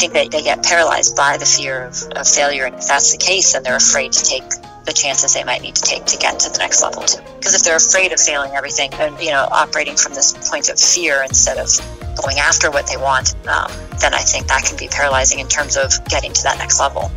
think 0.00 0.14
that 0.14 0.30
they 0.30 0.42
get 0.42 0.62
paralyzed 0.62 1.14
by 1.14 1.36
the 1.36 1.44
fear 1.44 1.84
of, 1.84 2.02
of 2.16 2.26
failure. 2.26 2.64
And 2.64 2.74
if 2.74 2.86
that's 2.86 3.12
the 3.12 3.18
case, 3.18 3.52
then 3.52 3.62
they're 3.62 3.76
afraid 3.76 4.12
to 4.12 4.24
take 4.24 4.48
the 4.86 4.94
chances 4.94 5.34
they 5.34 5.44
might 5.44 5.60
need 5.60 5.74
to 5.74 5.82
take 5.82 6.06
to 6.06 6.16
get 6.16 6.40
to 6.40 6.50
the 6.50 6.56
next 6.56 6.82
level 6.82 7.02
too. 7.02 7.20
Because 7.36 7.54
if 7.54 7.62
they're 7.62 7.76
afraid 7.76 8.10
of 8.10 8.18
failing 8.18 8.52
everything 8.52 8.92
and 8.94 9.20
you 9.20 9.30
know 9.30 9.46
operating 9.50 9.96
from 9.96 10.14
this 10.14 10.32
point 10.48 10.70
of 10.70 10.80
fear 10.80 11.22
instead 11.22 11.58
of 11.58 11.68
going 12.16 12.38
after 12.38 12.70
what 12.70 12.86
they 12.86 12.96
want, 12.96 13.34
um, 13.46 13.70
then 14.00 14.14
I 14.14 14.24
think 14.24 14.46
that 14.46 14.64
can 14.64 14.78
be 14.78 14.88
paralyzing 14.88 15.38
in 15.38 15.48
terms 15.48 15.76
of 15.76 15.92
getting 16.06 16.32
to 16.32 16.42
that 16.44 16.56
next 16.56 16.80
level. 16.80 17.12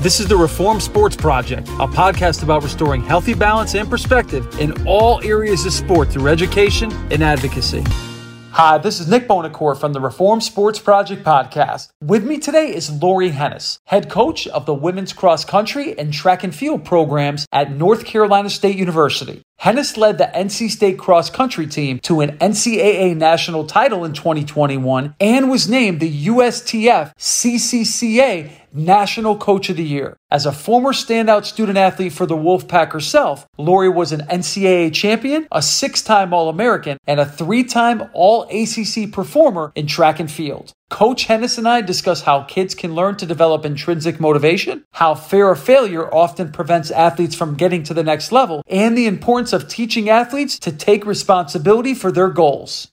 This 0.00 0.20
is 0.20 0.28
the 0.28 0.36
Reform 0.36 0.78
Sports 0.78 1.16
Project, 1.16 1.66
a 1.66 1.88
podcast 1.88 2.44
about 2.44 2.62
restoring 2.62 3.02
healthy 3.02 3.34
balance 3.34 3.74
and 3.74 3.90
perspective 3.90 4.60
in 4.60 4.86
all 4.86 5.20
areas 5.24 5.66
of 5.66 5.72
sport 5.72 6.10
through 6.10 6.28
education 6.28 6.92
and 7.10 7.24
advocacy. 7.24 7.82
Hi, 8.56 8.78
this 8.78 9.00
is 9.00 9.08
Nick 9.08 9.26
Bonacore 9.26 9.76
from 9.76 9.94
the 9.94 10.00
Reform 10.00 10.40
Sports 10.40 10.78
Project 10.78 11.24
podcast. 11.24 11.88
With 12.00 12.24
me 12.24 12.38
today 12.38 12.72
is 12.72 12.88
Laurie 12.88 13.30
Henes, 13.30 13.80
head 13.86 14.08
coach 14.08 14.46
of 14.46 14.64
the 14.64 14.72
women's 14.72 15.12
cross 15.12 15.44
country 15.44 15.98
and 15.98 16.12
track 16.12 16.44
and 16.44 16.54
field 16.54 16.84
programs 16.84 17.48
at 17.50 17.72
North 17.72 18.04
Carolina 18.04 18.48
State 18.48 18.76
University. 18.76 19.42
Henes 19.60 19.96
led 19.96 20.18
the 20.18 20.30
NC 20.32 20.70
State 20.70 21.00
cross 21.00 21.30
country 21.30 21.66
team 21.66 21.98
to 22.04 22.20
an 22.20 22.38
NCAA 22.38 23.16
national 23.16 23.66
title 23.66 24.04
in 24.04 24.12
2021 24.12 25.16
and 25.18 25.50
was 25.50 25.68
named 25.68 25.98
the 25.98 26.26
USTFCCCA 26.26 27.10
National 28.74 29.36
Coach 29.36 29.70
of 29.70 29.76
the 29.76 29.84
Year. 29.84 30.16
As 30.32 30.46
a 30.46 30.52
former 30.52 30.92
standout 30.92 31.44
student 31.44 31.78
athlete 31.78 32.12
for 32.12 32.26
the 32.26 32.36
Wolfpack 32.36 32.92
herself, 32.92 33.46
Laurie 33.56 33.88
was 33.88 34.10
an 34.10 34.22
NCAA 34.22 34.92
champion, 34.92 35.46
a 35.52 35.62
six 35.62 36.02
time 36.02 36.34
All 36.34 36.48
American, 36.48 36.98
and 37.06 37.20
a 37.20 37.24
three 37.24 37.62
time 37.62 38.02
All 38.12 38.42
ACC 38.50 39.12
performer 39.12 39.70
in 39.76 39.86
track 39.86 40.18
and 40.18 40.30
field. 40.30 40.72
Coach 40.90 41.26
Henes 41.26 41.56
and 41.56 41.68
I 41.68 41.80
discuss 41.80 42.22
how 42.22 42.42
kids 42.42 42.74
can 42.74 42.94
learn 42.94 43.16
to 43.16 43.26
develop 43.26 43.64
intrinsic 43.64 44.20
motivation, 44.20 44.84
how 44.92 45.14
fear 45.14 45.50
of 45.50 45.62
failure 45.62 46.12
often 46.12 46.52
prevents 46.52 46.90
athletes 46.90 47.34
from 47.34 47.54
getting 47.54 47.82
to 47.84 47.94
the 47.94 48.04
next 48.04 48.32
level, 48.32 48.62
and 48.68 48.96
the 48.96 49.06
importance 49.06 49.52
of 49.52 49.68
teaching 49.68 50.08
athletes 50.08 50.58
to 50.60 50.72
take 50.72 51.06
responsibility 51.06 51.94
for 51.94 52.12
their 52.12 52.28
goals. 52.28 52.92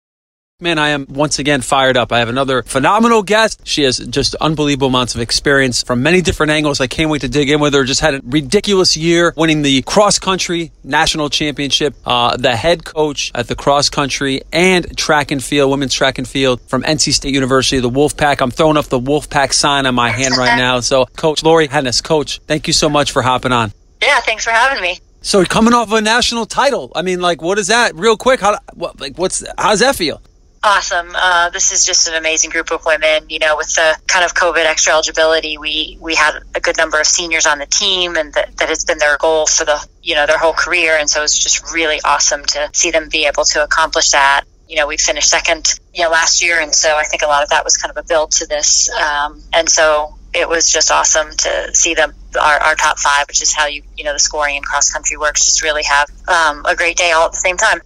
Man, 0.63 0.77
I 0.77 0.89
am 0.89 1.07
once 1.09 1.39
again 1.39 1.61
fired 1.61 1.97
up. 1.97 2.11
I 2.11 2.19
have 2.19 2.29
another 2.29 2.61
phenomenal 2.61 3.23
guest. 3.23 3.61
She 3.63 3.81
has 3.81 3.97
just 3.97 4.35
unbelievable 4.35 4.89
amounts 4.89 5.15
of 5.15 5.21
experience 5.21 5.81
from 5.81 6.03
many 6.03 6.21
different 6.21 6.51
angles. 6.51 6.79
I 6.79 6.85
can't 6.85 7.09
wait 7.09 7.21
to 7.21 7.27
dig 7.27 7.49
in 7.49 7.59
with 7.59 7.73
her. 7.73 7.83
Just 7.83 7.99
had 7.99 8.13
a 8.13 8.21
ridiculous 8.23 8.95
year 8.95 9.33
winning 9.35 9.63
the 9.63 9.81
cross 9.81 10.19
country 10.19 10.71
national 10.83 11.31
championship, 11.31 11.95
uh, 12.05 12.37
the 12.37 12.55
head 12.55 12.85
coach 12.85 13.31
at 13.33 13.47
the 13.47 13.55
cross 13.55 13.89
country 13.89 14.43
and 14.53 14.95
track 14.95 15.31
and 15.31 15.43
field, 15.43 15.71
women's 15.71 15.95
track 15.95 16.19
and 16.19 16.27
field 16.27 16.61
from 16.69 16.83
NC 16.83 17.11
State 17.13 17.33
University, 17.33 17.79
the 17.79 17.89
Wolfpack. 17.89 18.39
I'm 18.39 18.51
throwing 18.51 18.77
up 18.77 18.85
the 18.85 18.99
Wolfpack 18.99 19.53
sign 19.53 19.87
on 19.87 19.95
my 19.95 20.11
hand 20.11 20.37
right 20.37 20.57
now. 20.57 20.79
So, 20.81 21.05
Coach 21.05 21.41
Laurie 21.41 21.69
Henes, 21.69 22.01
Coach, 22.01 22.39
thank 22.45 22.67
you 22.67 22.73
so 22.73 22.87
much 22.87 23.09
for 23.09 23.23
hopping 23.23 23.51
on. 23.51 23.73
Yeah, 23.99 24.19
thanks 24.19 24.43
for 24.43 24.51
having 24.51 24.79
me. 24.83 24.99
So 25.23 25.43
coming 25.43 25.73
off 25.73 25.87
of 25.87 25.93
a 25.93 26.01
national 26.01 26.45
title, 26.45 26.91
I 26.95 27.01
mean, 27.01 27.19
like, 27.19 27.41
what 27.41 27.57
is 27.57 27.67
that? 27.67 27.95
Real 27.95 28.15
quick, 28.15 28.41
how, 28.41 28.59
what, 28.75 28.99
like, 28.99 29.17
what's, 29.17 29.43
how's 29.57 29.79
that 29.79 29.95
feel? 29.95 30.21
Awesome. 30.63 31.09
Uh, 31.15 31.49
this 31.49 31.71
is 31.71 31.83
just 31.83 32.07
an 32.07 32.13
amazing 32.13 32.51
group 32.51 32.69
of 32.71 32.85
women. 32.85 33.25
You 33.29 33.39
know, 33.39 33.57
with 33.57 33.73
the 33.73 33.97
kind 34.05 34.23
of 34.23 34.35
COVID 34.35 34.63
extra 34.63 34.93
eligibility, 34.93 35.57
we 35.57 35.97
we 35.99 36.13
had 36.13 36.39
a 36.53 36.59
good 36.59 36.77
number 36.77 36.99
of 36.99 37.07
seniors 37.07 37.47
on 37.47 37.57
the 37.57 37.65
team, 37.65 38.15
and 38.15 38.31
that, 38.35 38.55
that 38.57 38.69
has 38.69 38.85
been 38.85 38.99
their 38.99 39.17
goal 39.17 39.47
for 39.47 39.65
the 39.65 39.83
you 40.03 40.13
know 40.13 40.27
their 40.27 40.37
whole 40.37 40.53
career. 40.53 40.97
And 40.97 41.09
so 41.09 41.23
it's 41.23 41.37
just 41.37 41.73
really 41.73 41.99
awesome 42.05 42.45
to 42.45 42.69
see 42.73 42.91
them 42.91 43.09
be 43.09 43.25
able 43.25 43.43
to 43.45 43.63
accomplish 43.63 44.11
that. 44.11 44.43
You 44.69 44.75
know, 44.75 44.85
we 44.85 44.97
finished 44.97 45.29
second, 45.29 45.79
you 45.95 46.03
know, 46.03 46.11
last 46.11 46.43
year, 46.43 46.61
and 46.61 46.73
so 46.73 46.95
I 46.95 47.05
think 47.05 47.23
a 47.23 47.27
lot 47.27 47.41
of 47.41 47.49
that 47.49 47.63
was 47.63 47.75
kind 47.75 47.89
of 47.89 47.97
a 47.97 48.07
build 48.07 48.31
to 48.33 48.45
this. 48.45 48.87
Um, 48.91 49.41
and 49.53 49.67
so 49.67 50.15
it 50.31 50.47
was 50.47 50.71
just 50.71 50.91
awesome 50.91 51.31
to 51.31 51.73
see 51.73 51.95
them 51.95 52.13
our, 52.39 52.57
our 52.59 52.75
top 52.75 52.99
five, 52.99 53.25
which 53.27 53.41
is 53.41 53.51
how 53.51 53.65
you 53.65 53.81
you 53.97 54.03
know 54.03 54.13
the 54.13 54.19
scoring 54.19 54.57
in 54.57 54.61
cross 54.61 54.91
country 54.91 55.17
works, 55.17 55.43
just 55.43 55.63
really 55.63 55.83
have 55.83 56.07
um, 56.27 56.63
a 56.67 56.75
great 56.75 56.97
day 56.97 57.13
all 57.13 57.25
at 57.25 57.31
the 57.31 57.37
same 57.37 57.57
time. 57.57 57.81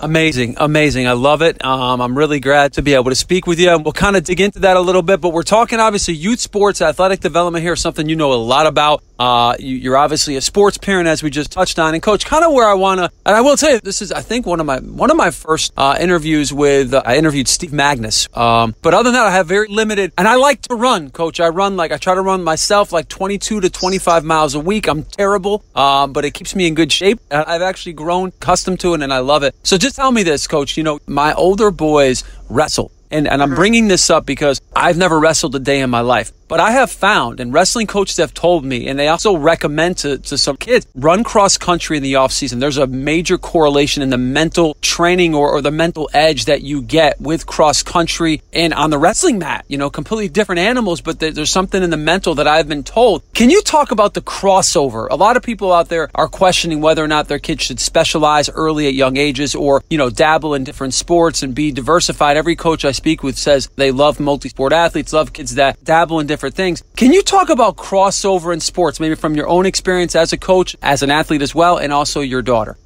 Amazing, 0.00 0.56
amazing. 0.58 1.06
I 1.06 1.12
love 1.12 1.40
it. 1.40 1.64
Um, 1.64 2.00
I'm 2.00 2.18
really 2.18 2.40
glad 2.40 2.72
to 2.74 2.82
be 2.82 2.94
able 2.94 3.10
to 3.10 3.14
speak 3.14 3.46
with 3.46 3.60
you. 3.60 3.78
We'll 3.78 3.92
kind 3.92 4.16
of 4.16 4.24
dig 4.24 4.40
into 4.40 4.58
that 4.60 4.76
a 4.76 4.80
little 4.80 5.02
bit, 5.02 5.20
but 5.20 5.32
we're 5.32 5.44
talking 5.44 5.78
obviously 5.78 6.14
youth 6.14 6.40
sports, 6.40 6.82
athletic 6.82 7.20
development 7.20 7.62
here, 7.62 7.76
something 7.76 8.08
you 8.08 8.16
know 8.16 8.32
a 8.32 8.34
lot 8.34 8.66
about. 8.66 9.04
Uh, 9.18 9.54
you, 9.58 9.92
are 9.92 9.96
obviously 9.96 10.36
a 10.36 10.40
sports 10.40 10.76
parent, 10.76 11.06
as 11.06 11.22
we 11.22 11.30
just 11.30 11.52
touched 11.52 11.78
on, 11.78 11.94
and 11.94 12.02
coach. 12.02 12.24
Kind 12.24 12.44
of 12.44 12.52
where 12.52 12.68
I 12.68 12.74
want 12.74 12.98
to, 12.98 13.10
and 13.24 13.36
I 13.36 13.40
will 13.40 13.56
tell 13.56 13.70
you, 13.70 13.80
this 13.80 14.02
is 14.02 14.10
I 14.10 14.20
think 14.20 14.46
one 14.46 14.60
of 14.60 14.66
my 14.66 14.78
one 14.78 15.10
of 15.10 15.16
my 15.16 15.30
first 15.30 15.72
uh, 15.76 15.96
interviews 16.00 16.52
with. 16.52 16.92
Uh, 16.92 17.02
I 17.04 17.16
interviewed 17.16 17.48
Steve 17.48 17.70
Magness, 17.70 18.34
um, 18.36 18.74
but 18.82 18.94
other 18.94 19.04
than 19.04 19.14
that, 19.14 19.26
I 19.26 19.30
have 19.30 19.46
very 19.46 19.68
limited, 19.68 20.12
and 20.18 20.26
I 20.26 20.36
like 20.36 20.62
to 20.62 20.74
run, 20.74 21.10
coach. 21.10 21.40
I 21.40 21.48
run 21.48 21.76
like 21.76 21.92
I 21.92 21.96
try 21.96 22.14
to 22.14 22.22
run 22.22 22.42
myself, 22.42 22.92
like 22.92 23.08
22 23.08 23.60
to 23.60 23.70
25 23.70 24.24
miles 24.24 24.54
a 24.54 24.60
week. 24.60 24.88
I'm 24.88 25.04
terrible, 25.04 25.64
um, 25.74 26.12
but 26.12 26.24
it 26.24 26.32
keeps 26.32 26.56
me 26.56 26.66
in 26.66 26.74
good 26.74 26.90
shape. 26.90 27.20
I've 27.30 27.62
actually 27.62 27.92
grown 27.92 28.28
accustomed 28.28 28.80
to 28.80 28.94
it, 28.94 29.02
and 29.02 29.12
I 29.12 29.18
love 29.18 29.42
it. 29.42 29.54
So 29.62 29.78
just 29.78 29.96
tell 29.96 30.10
me 30.10 30.22
this, 30.22 30.46
coach. 30.46 30.76
You 30.76 30.82
know, 30.82 30.98
my 31.06 31.32
older 31.34 31.70
boys 31.70 32.24
wrestle. 32.48 32.90
And, 33.10 33.28
and 33.28 33.42
I'm 33.42 33.50
mm-hmm. 33.50 33.56
bringing 33.56 33.88
this 33.88 34.10
up 34.10 34.26
because 34.26 34.60
I've 34.74 34.96
never 34.96 35.20
wrestled 35.20 35.54
a 35.54 35.60
day 35.60 35.80
in 35.80 35.90
my 35.90 36.00
life. 36.00 36.32
But 36.46 36.60
I 36.60 36.72
have 36.72 36.90
found, 36.90 37.40
and 37.40 37.52
wrestling 37.52 37.86
coaches 37.86 38.18
have 38.18 38.34
told 38.34 38.64
me, 38.64 38.86
and 38.86 38.98
they 38.98 39.08
also 39.08 39.36
recommend 39.36 39.96
to, 39.98 40.18
to 40.18 40.36
some 40.36 40.56
kids, 40.56 40.86
run 40.94 41.24
cross 41.24 41.56
country 41.56 41.96
in 41.96 42.02
the 42.02 42.16
off 42.16 42.32
season. 42.32 42.58
There's 42.58 42.76
a 42.76 42.86
major 42.86 43.38
correlation 43.38 44.02
in 44.02 44.10
the 44.10 44.18
mental 44.18 44.76
training 44.82 45.34
or, 45.34 45.50
or 45.50 45.62
the 45.62 45.70
mental 45.70 46.10
edge 46.12 46.44
that 46.44 46.60
you 46.60 46.82
get 46.82 47.20
with 47.20 47.46
cross 47.46 47.82
country 47.82 48.42
and 48.52 48.74
on 48.74 48.90
the 48.90 48.98
wrestling 48.98 49.38
mat. 49.38 49.64
You 49.68 49.78
know, 49.78 49.88
completely 49.88 50.28
different 50.28 50.58
animals, 50.58 51.00
but 51.00 51.18
there's 51.18 51.50
something 51.50 51.82
in 51.82 51.90
the 51.90 51.96
mental 51.96 52.34
that 52.34 52.46
I've 52.46 52.68
been 52.68 52.84
told. 52.84 53.22
Can 53.32 53.48
you 53.48 53.62
talk 53.62 53.90
about 53.90 54.12
the 54.12 54.20
crossover? 54.20 55.08
A 55.10 55.16
lot 55.16 55.36
of 55.36 55.42
people 55.42 55.72
out 55.72 55.88
there 55.88 56.10
are 56.14 56.28
questioning 56.28 56.80
whether 56.82 57.02
or 57.02 57.08
not 57.08 57.28
their 57.28 57.38
kids 57.38 57.62
should 57.62 57.80
specialize 57.80 58.50
early 58.50 58.86
at 58.86 58.94
young 58.94 59.16
ages 59.16 59.54
or, 59.54 59.82
you 59.88 59.96
know, 59.96 60.10
dabble 60.10 60.54
in 60.54 60.62
different 60.62 60.92
sports 60.92 61.42
and 61.42 61.54
be 61.54 61.72
diversified. 61.72 62.33
Every 62.34 62.56
coach 62.56 62.84
I 62.84 62.92
speak 62.92 63.22
with 63.22 63.38
says 63.38 63.68
they 63.76 63.90
love 63.90 64.18
multi 64.18 64.48
sport 64.48 64.72
athletes, 64.72 65.12
love 65.12 65.32
kids 65.32 65.54
that 65.54 65.82
dabble 65.84 66.20
in 66.20 66.26
different 66.26 66.54
things. 66.54 66.82
Can 66.96 67.12
you 67.12 67.22
talk 67.22 67.48
about 67.48 67.76
crossover 67.76 68.52
in 68.52 68.60
sports, 68.60 68.98
maybe 68.98 69.14
from 69.14 69.34
your 69.34 69.48
own 69.48 69.66
experience 69.66 70.16
as 70.16 70.32
a 70.32 70.36
coach, 70.36 70.74
as 70.82 71.02
an 71.02 71.10
athlete 71.10 71.42
as 71.42 71.54
well, 71.54 71.76
and 71.76 71.92
also 71.92 72.20
your 72.20 72.42
daughter? 72.42 72.76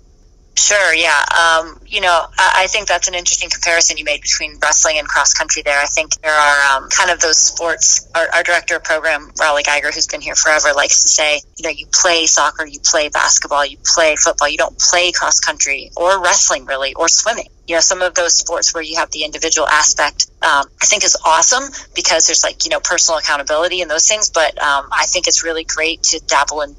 Sure, 0.59 0.93
yeah. 0.93 1.25
Um, 1.31 1.79
you 1.87 2.01
know, 2.01 2.27
I, 2.37 2.65
I, 2.65 2.67
think 2.67 2.89
that's 2.89 3.07
an 3.07 3.15
interesting 3.15 3.49
comparison 3.49 3.97
you 3.97 4.05
made 4.05 4.21
between 4.21 4.59
wrestling 4.61 4.99
and 4.99 5.07
cross 5.07 5.33
country 5.33 5.63
there. 5.63 5.79
I 5.79 5.87
think 5.87 6.21
there 6.21 6.35
are 6.35 6.77
um, 6.77 6.89
kind 6.89 7.13
of 7.13 7.21
those 7.21 7.39
sports. 7.39 8.11
Our, 8.13 8.27
our, 8.35 8.43
director 8.43 8.75
of 8.75 8.83
program, 8.83 9.31
Rollie 9.37 9.65
Geiger, 9.65 9.93
who's 9.93 10.09
been 10.09 10.21
here 10.21 10.35
forever, 10.35 10.73
likes 10.75 11.03
to 11.03 11.09
say, 11.09 11.41
you 11.59 11.63
know, 11.63 11.71
you 11.71 11.87
play 11.93 12.27
soccer, 12.27 12.67
you 12.67 12.81
play 12.81 13.09
basketball, 13.09 13.65
you 13.65 13.79
play 13.85 14.17
football, 14.17 14.49
you 14.49 14.59
don't 14.59 14.77
play 14.77 15.13
cross 15.13 15.39
country 15.39 15.93
or 15.97 16.21
wrestling 16.21 16.67
really, 16.67 16.93
or 16.95 17.07
swimming. 17.07 17.49
You 17.69 17.77
know, 17.77 17.81
some 17.81 18.03
of 18.03 18.15
those 18.15 18.35
sports 18.35 18.75
where 18.75 18.83
you 18.83 18.97
have 18.97 19.13
the 19.13 19.23
individual 19.23 19.69
aspect, 19.69 20.27
um, 20.43 20.67
I 20.83 20.87
think 20.87 21.05
is 21.05 21.17
awesome 21.25 21.65
because 21.95 22.27
there's 22.27 22.43
like, 22.43 22.65
you 22.65 22.71
know, 22.71 22.81
personal 22.81 23.19
accountability 23.19 23.81
and 23.81 23.91
those 23.91 24.09
things. 24.09 24.31
But 24.31 24.61
um, 24.61 24.89
I 24.91 25.05
think 25.07 25.29
it's 25.29 25.45
really 25.45 25.65
great 25.65 26.03
to 26.05 26.21
dabble 26.27 26.63
in 26.63 26.75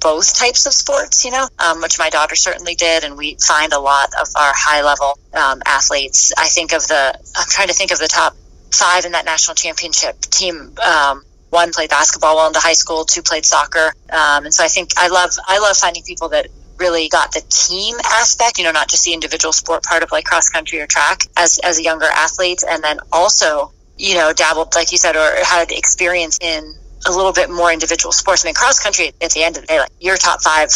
both 0.00 0.34
types 0.36 0.66
of 0.66 0.72
sports, 0.72 1.24
you 1.24 1.30
know, 1.30 1.48
um, 1.58 1.80
which 1.80 1.98
my 1.98 2.10
daughter 2.10 2.36
certainly 2.36 2.74
did. 2.74 3.04
And 3.04 3.16
we 3.16 3.36
find 3.40 3.72
a 3.72 3.80
lot 3.80 4.10
of 4.20 4.28
our 4.36 4.52
high 4.54 4.82
level 4.82 5.18
um, 5.32 5.62
athletes. 5.66 6.32
I 6.36 6.48
think 6.48 6.72
of 6.72 6.86
the, 6.86 7.18
I'm 7.36 7.48
trying 7.48 7.68
to 7.68 7.74
think 7.74 7.90
of 7.90 7.98
the 7.98 8.08
top 8.08 8.36
five 8.70 9.04
in 9.04 9.12
that 9.12 9.24
national 9.24 9.54
championship 9.54 10.20
team. 10.20 10.74
Um, 10.84 11.24
one 11.50 11.72
played 11.72 11.90
basketball 11.90 12.36
well 12.36 12.48
into 12.48 12.58
high 12.58 12.74
school, 12.74 13.04
two 13.04 13.22
played 13.22 13.46
soccer. 13.46 13.94
Um, 14.10 14.44
and 14.44 14.52
so 14.52 14.64
I 14.64 14.68
think 14.68 14.90
I 14.96 15.08
love, 15.08 15.30
I 15.46 15.58
love 15.58 15.76
finding 15.76 16.02
people 16.02 16.28
that 16.30 16.48
really 16.76 17.08
got 17.08 17.32
the 17.32 17.42
team 17.48 17.96
aspect, 18.04 18.58
you 18.58 18.64
know, 18.64 18.72
not 18.72 18.88
just 18.88 19.04
the 19.04 19.12
individual 19.12 19.52
sport 19.52 19.84
part 19.84 20.02
of 20.02 20.10
like 20.10 20.24
cross 20.24 20.48
country 20.48 20.80
or 20.80 20.86
track 20.86 21.22
as, 21.36 21.60
as 21.62 21.78
a 21.78 21.82
younger 21.82 22.06
athlete. 22.06 22.64
And 22.68 22.82
then 22.82 22.98
also, 23.12 23.72
you 23.96 24.14
know, 24.14 24.32
dabbled, 24.32 24.74
like 24.74 24.90
you 24.90 24.98
said, 24.98 25.14
or 25.14 25.44
had 25.44 25.70
experience 25.70 26.38
in 26.40 26.74
a 27.06 27.10
little 27.10 27.32
bit 27.32 27.50
more 27.50 27.72
individual 27.72 28.12
sports. 28.12 28.44
I 28.44 28.48
mean, 28.48 28.54
cross 28.54 28.80
country 28.80 29.12
at 29.20 29.30
the 29.32 29.42
end 29.42 29.56
of 29.56 29.62
the 29.62 29.66
day, 29.66 29.78
like 29.80 29.92
your 30.00 30.16
top 30.16 30.42
five 30.42 30.70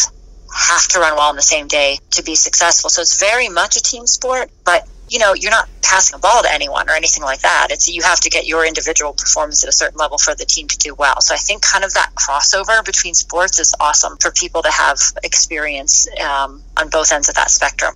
have 0.54 0.86
to 0.88 1.00
run 1.00 1.14
well 1.14 1.28
on 1.28 1.36
the 1.36 1.42
same 1.42 1.66
day 1.66 1.98
to 2.12 2.22
be 2.22 2.34
successful. 2.34 2.90
So 2.90 3.02
it's 3.02 3.20
very 3.20 3.48
much 3.48 3.76
a 3.76 3.82
team 3.82 4.06
sport, 4.06 4.50
but 4.64 4.88
you 5.08 5.18
know, 5.18 5.34
you're 5.34 5.50
not 5.50 5.68
passing 5.82 6.16
a 6.16 6.18
ball 6.18 6.42
to 6.42 6.52
anyone 6.52 6.88
or 6.88 6.92
anything 6.92 7.22
like 7.22 7.40
that. 7.40 7.68
It's 7.70 7.88
you 7.88 8.02
have 8.02 8.20
to 8.20 8.30
get 8.30 8.46
your 8.46 8.66
individual 8.66 9.14
performance 9.14 9.64
at 9.64 9.68
a 9.68 9.72
certain 9.72 9.96
level 9.98 10.18
for 10.18 10.34
the 10.34 10.44
team 10.44 10.68
to 10.68 10.76
do 10.76 10.94
well. 10.94 11.20
So 11.20 11.34
I 11.34 11.38
think 11.38 11.62
kind 11.62 11.84
of 11.84 11.94
that 11.94 12.12
crossover 12.14 12.84
between 12.84 13.14
sports 13.14 13.58
is 13.58 13.74
awesome 13.80 14.18
for 14.18 14.30
people 14.30 14.62
to 14.62 14.70
have 14.70 14.98
experience 15.24 16.06
um, 16.20 16.62
on 16.76 16.90
both 16.90 17.10
ends 17.10 17.28
of 17.28 17.36
that 17.36 17.50
spectrum. 17.50 17.94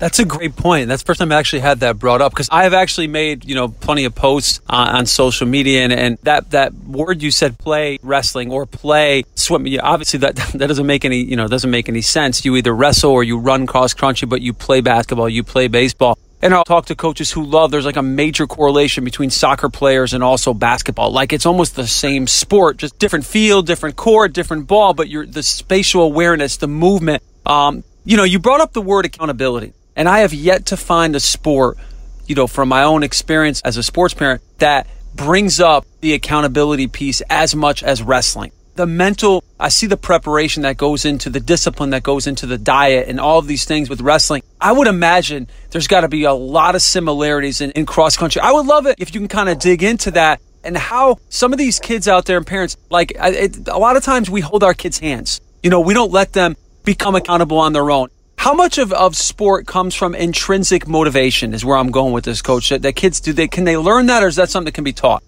That's 0.00 0.18
a 0.18 0.24
great 0.24 0.56
point. 0.56 0.88
That's 0.88 1.02
the 1.02 1.06
first 1.06 1.20
time 1.20 1.30
I 1.30 1.38
actually 1.38 1.60
had 1.60 1.80
that 1.80 1.98
brought 1.98 2.22
up 2.22 2.32
because 2.32 2.48
I 2.50 2.62
have 2.64 2.72
actually 2.72 3.06
made, 3.06 3.44
you 3.44 3.54
know, 3.54 3.68
plenty 3.68 4.06
of 4.06 4.14
posts 4.14 4.62
uh, 4.66 4.92
on 4.94 5.04
social 5.04 5.46
media 5.46 5.82
and, 5.82 5.92
and 5.92 6.16
that, 6.22 6.52
that 6.52 6.72
word 6.72 7.22
you 7.22 7.30
said, 7.30 7.58
play 7.58 7.98
wrestling 8.02 8.50
or 8.50 8.64
play 8.64 9.24
swimming. 9.34 9.78
Obviously 9.78 10.20
that, 10.20 10.36
that 10.54 10.66
doesn't 10.66 10.86
make 10.86 11.04
any, 11.04 11.18
you 11.22 11.36
know, 11.36 11.46
doesn't 11.48 11.70
make 11.70 11.90
any 11.90 12.00
sense. 12.00 12.46
You 12.46 12.56
either 12.56 12.74
wrestle 12.74 13.10
or 13.10 13.22
you 13.22 13.38
run 13.38 13.66
cross 13.66 13.92
country, 13.92 14.24
but 14.24 14.40
you 14.40 14.54
play 14.54 14.80
basketball, 14.80 15.28
you 15.28 15.44
play 15.44 15.68
baseball. 15.68 16.18
and 16.40 16.54
I'll 16.54 16.64
talk 16.64 16.86
to 16.86 16.96
coaches 16.96 17.30
who 17.30 17.44
love 17.44 17.70
there's 17.70 17.84
like 17.84 17.96
a 17.96 18.02
major 18.02 18.46
correlation 18.46 19.04
between 19.04 19.28
soccer 19.28 19.68
players 19.68 20.14
and 20.14 20.24
also 20.24 20.54
basketball. 20.54 21.10
Like 21.10 21.34
it's 21.34 21.44
almost 21.44 21.76
the 21.76 21.86
same 21.86 22.26
sport, 22.26 22.78
just 22.78 22.98
different 22.98 23.26
field, 23.26 23.66
different 23.66 23.96
court, 23.96 24.32
different 24.32 24.66
ball, 24.66 24.94
but 24.94 25.10
you're 25.10 25.26
the 25.26 25.42
spatial 25.42 26.04
awareness, 26.04 26.56
the 26.56 26.68
movement. 26.68 27.22
Um, 27.44 27.84
you 28.06 28.16
know, 28.16 28.24
you 28.24 28.38
brought 28.38 28.62
up 28.62 28.72
the 28.72 28.80
word 28.80 29.04
accountability, 29.04 29.74
and 29.96 30.08
I 30.08 30.20
have 30.20 30.32
yet 30.32 30.66
to 30.66 30.76
find 30.76 31.14
a 31.16 31.20
sport, 31.20 31.78
you 32.26 32.34
know, 32.34 32.46
from 32.46 32.68
my 32.68 32.82
own 32.82 33.02
experience 33.02 33.60
as 33.62 33.76
a 33.76 33.82
sports 33.82 34.14
parent 34.14 34.42
that 34.58 34.86
brings 35.14 35.60
up 35.60 35.86
the 36.00 36.12
accountability 36.12 36.86
piece 36.86 37.20
as 37.28 37.54
much 37.54 37.82
as 37.82 38.02
wrestling 38.02 38.52
the 38.80 38.86
mental, 38.86 39.44
I 39.58 39.68
see 39.68 39.86
the 39.86 39.98
preparation 39.98 40.62
that 40.62 40.78
goes 40.78 41.04
into 41.04 41.28
the 41.28 41.38
discipline 41.38 41.90
that 41.90 42.02
goes 42.02 42.26
into 42.26 42.46
the 42.46 42.56
diet 42.56 43.08
and 43.08 43.20
all 43.20 43.38
of 43.38 43.46
these 43.46 43.66
things 43.66 43.90
with 43.90 44.00
wrestling. 44.00 44.42
I 44.58 44.72
would 44.72 44.86
imagine 44.86 45.48
there's 45.70 45.86
got 45.86 46.00
to 46.00 46.08
be 46.08 46.24
a 46.24 46.32
lot 46.32 46.74
of 46.74 46.80
similarities 46.80 47.60
in, 47.60 47.72
in 47.72 47.84
cross 47.84 48.16
country. 48.16 48.40
I 48.40 48.52
would 48.52 48.66
love 48.66 48.86
it 48.86 48.96
if 48.98 49.14
you 49.14 49.20
can 49.20 49.28
kind 49.28 49.50
of 49.50 49.58
dig 49.58 49.82
into 49.82 50.12
that 50.12 50.40
and 50.64 50.78
how 50.78 51.18
some 51.28 51.52
of 51.52 51.58
these 51.58 51.78
kids 51.78 52.08
out 52.08 52.24
there 52.24 52.38
and 52.38 52.46
parents, 52.46 52.78
like 52.88 53.12
it, 53.16 53.68
a 53.68 53.78
lot 53.78 53.96
of 53.96 54.02
times 54.02 54.30
we 54.30 54.40
hold 54.40 54.64
our 54.64 54.74
kids' 54.74 54.98
hands. 54.98 55.42
You 55.62 55.68
know, 55.68 55.80
we 55.80 55.92
don't 55.92 56.10
let 56.10 56.32
them 56.32 56.56
become 56.84 57.14
accountable 57.14 57.58
on 57.58 57.74
their 57.74 57.90
own. 57.90 58.08
How 58.40 58.54
much 58.54 58.78
of, 58.78 58.90
of 58.94 59.16
sport 59.16 59.66
comes 59.66 59.94
from 59.94 60.14
intrinsic 60.14 60.88
motivation 60.88 61.52
is 61.52 61.62
where 61.62 61.76
I'm 61.76 61.90
going 61.90 62.14
with 62.14 62.24
this 62.24 62.40
coach. 62.40 62.70
That, 62.70 62.80
that 62.80 62.94
kids 62.94 63.20
do 63.20 63.34
they 63.34 63.48
can 63.48 63.64
they 63.64 63.76
learn 63.76 64.06
that 64.06 64.22
or 64.22 64.28
is 64.28 64.36
that 64.36 64.48
something 64.48 64.64
that 64.64 64.72
can 64.72 64.82
be 64.82 64.94
taught? 64.94 65.22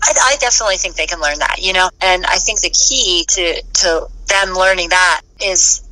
I, 0.00 0.12
I 0.24 0.36
definitely 0.38 0.76
think 0.76 0.94
they 0.94 1.06
can 1.06 1.20
learn 1.20 1.40
that, 1.40 1.56
you 1.60 1.72
know, 1.72 1.90
and 2.00 2.24
I 2.24 2.36
think 2.36 2.60
the 2.60 2.70
key 2.70 3.24
to, 3.30 3.60
to 3.60 4.06
them 4.28 4.54
learning 4.54 4.90
that 4.90 5.22
is, 5.42 5.82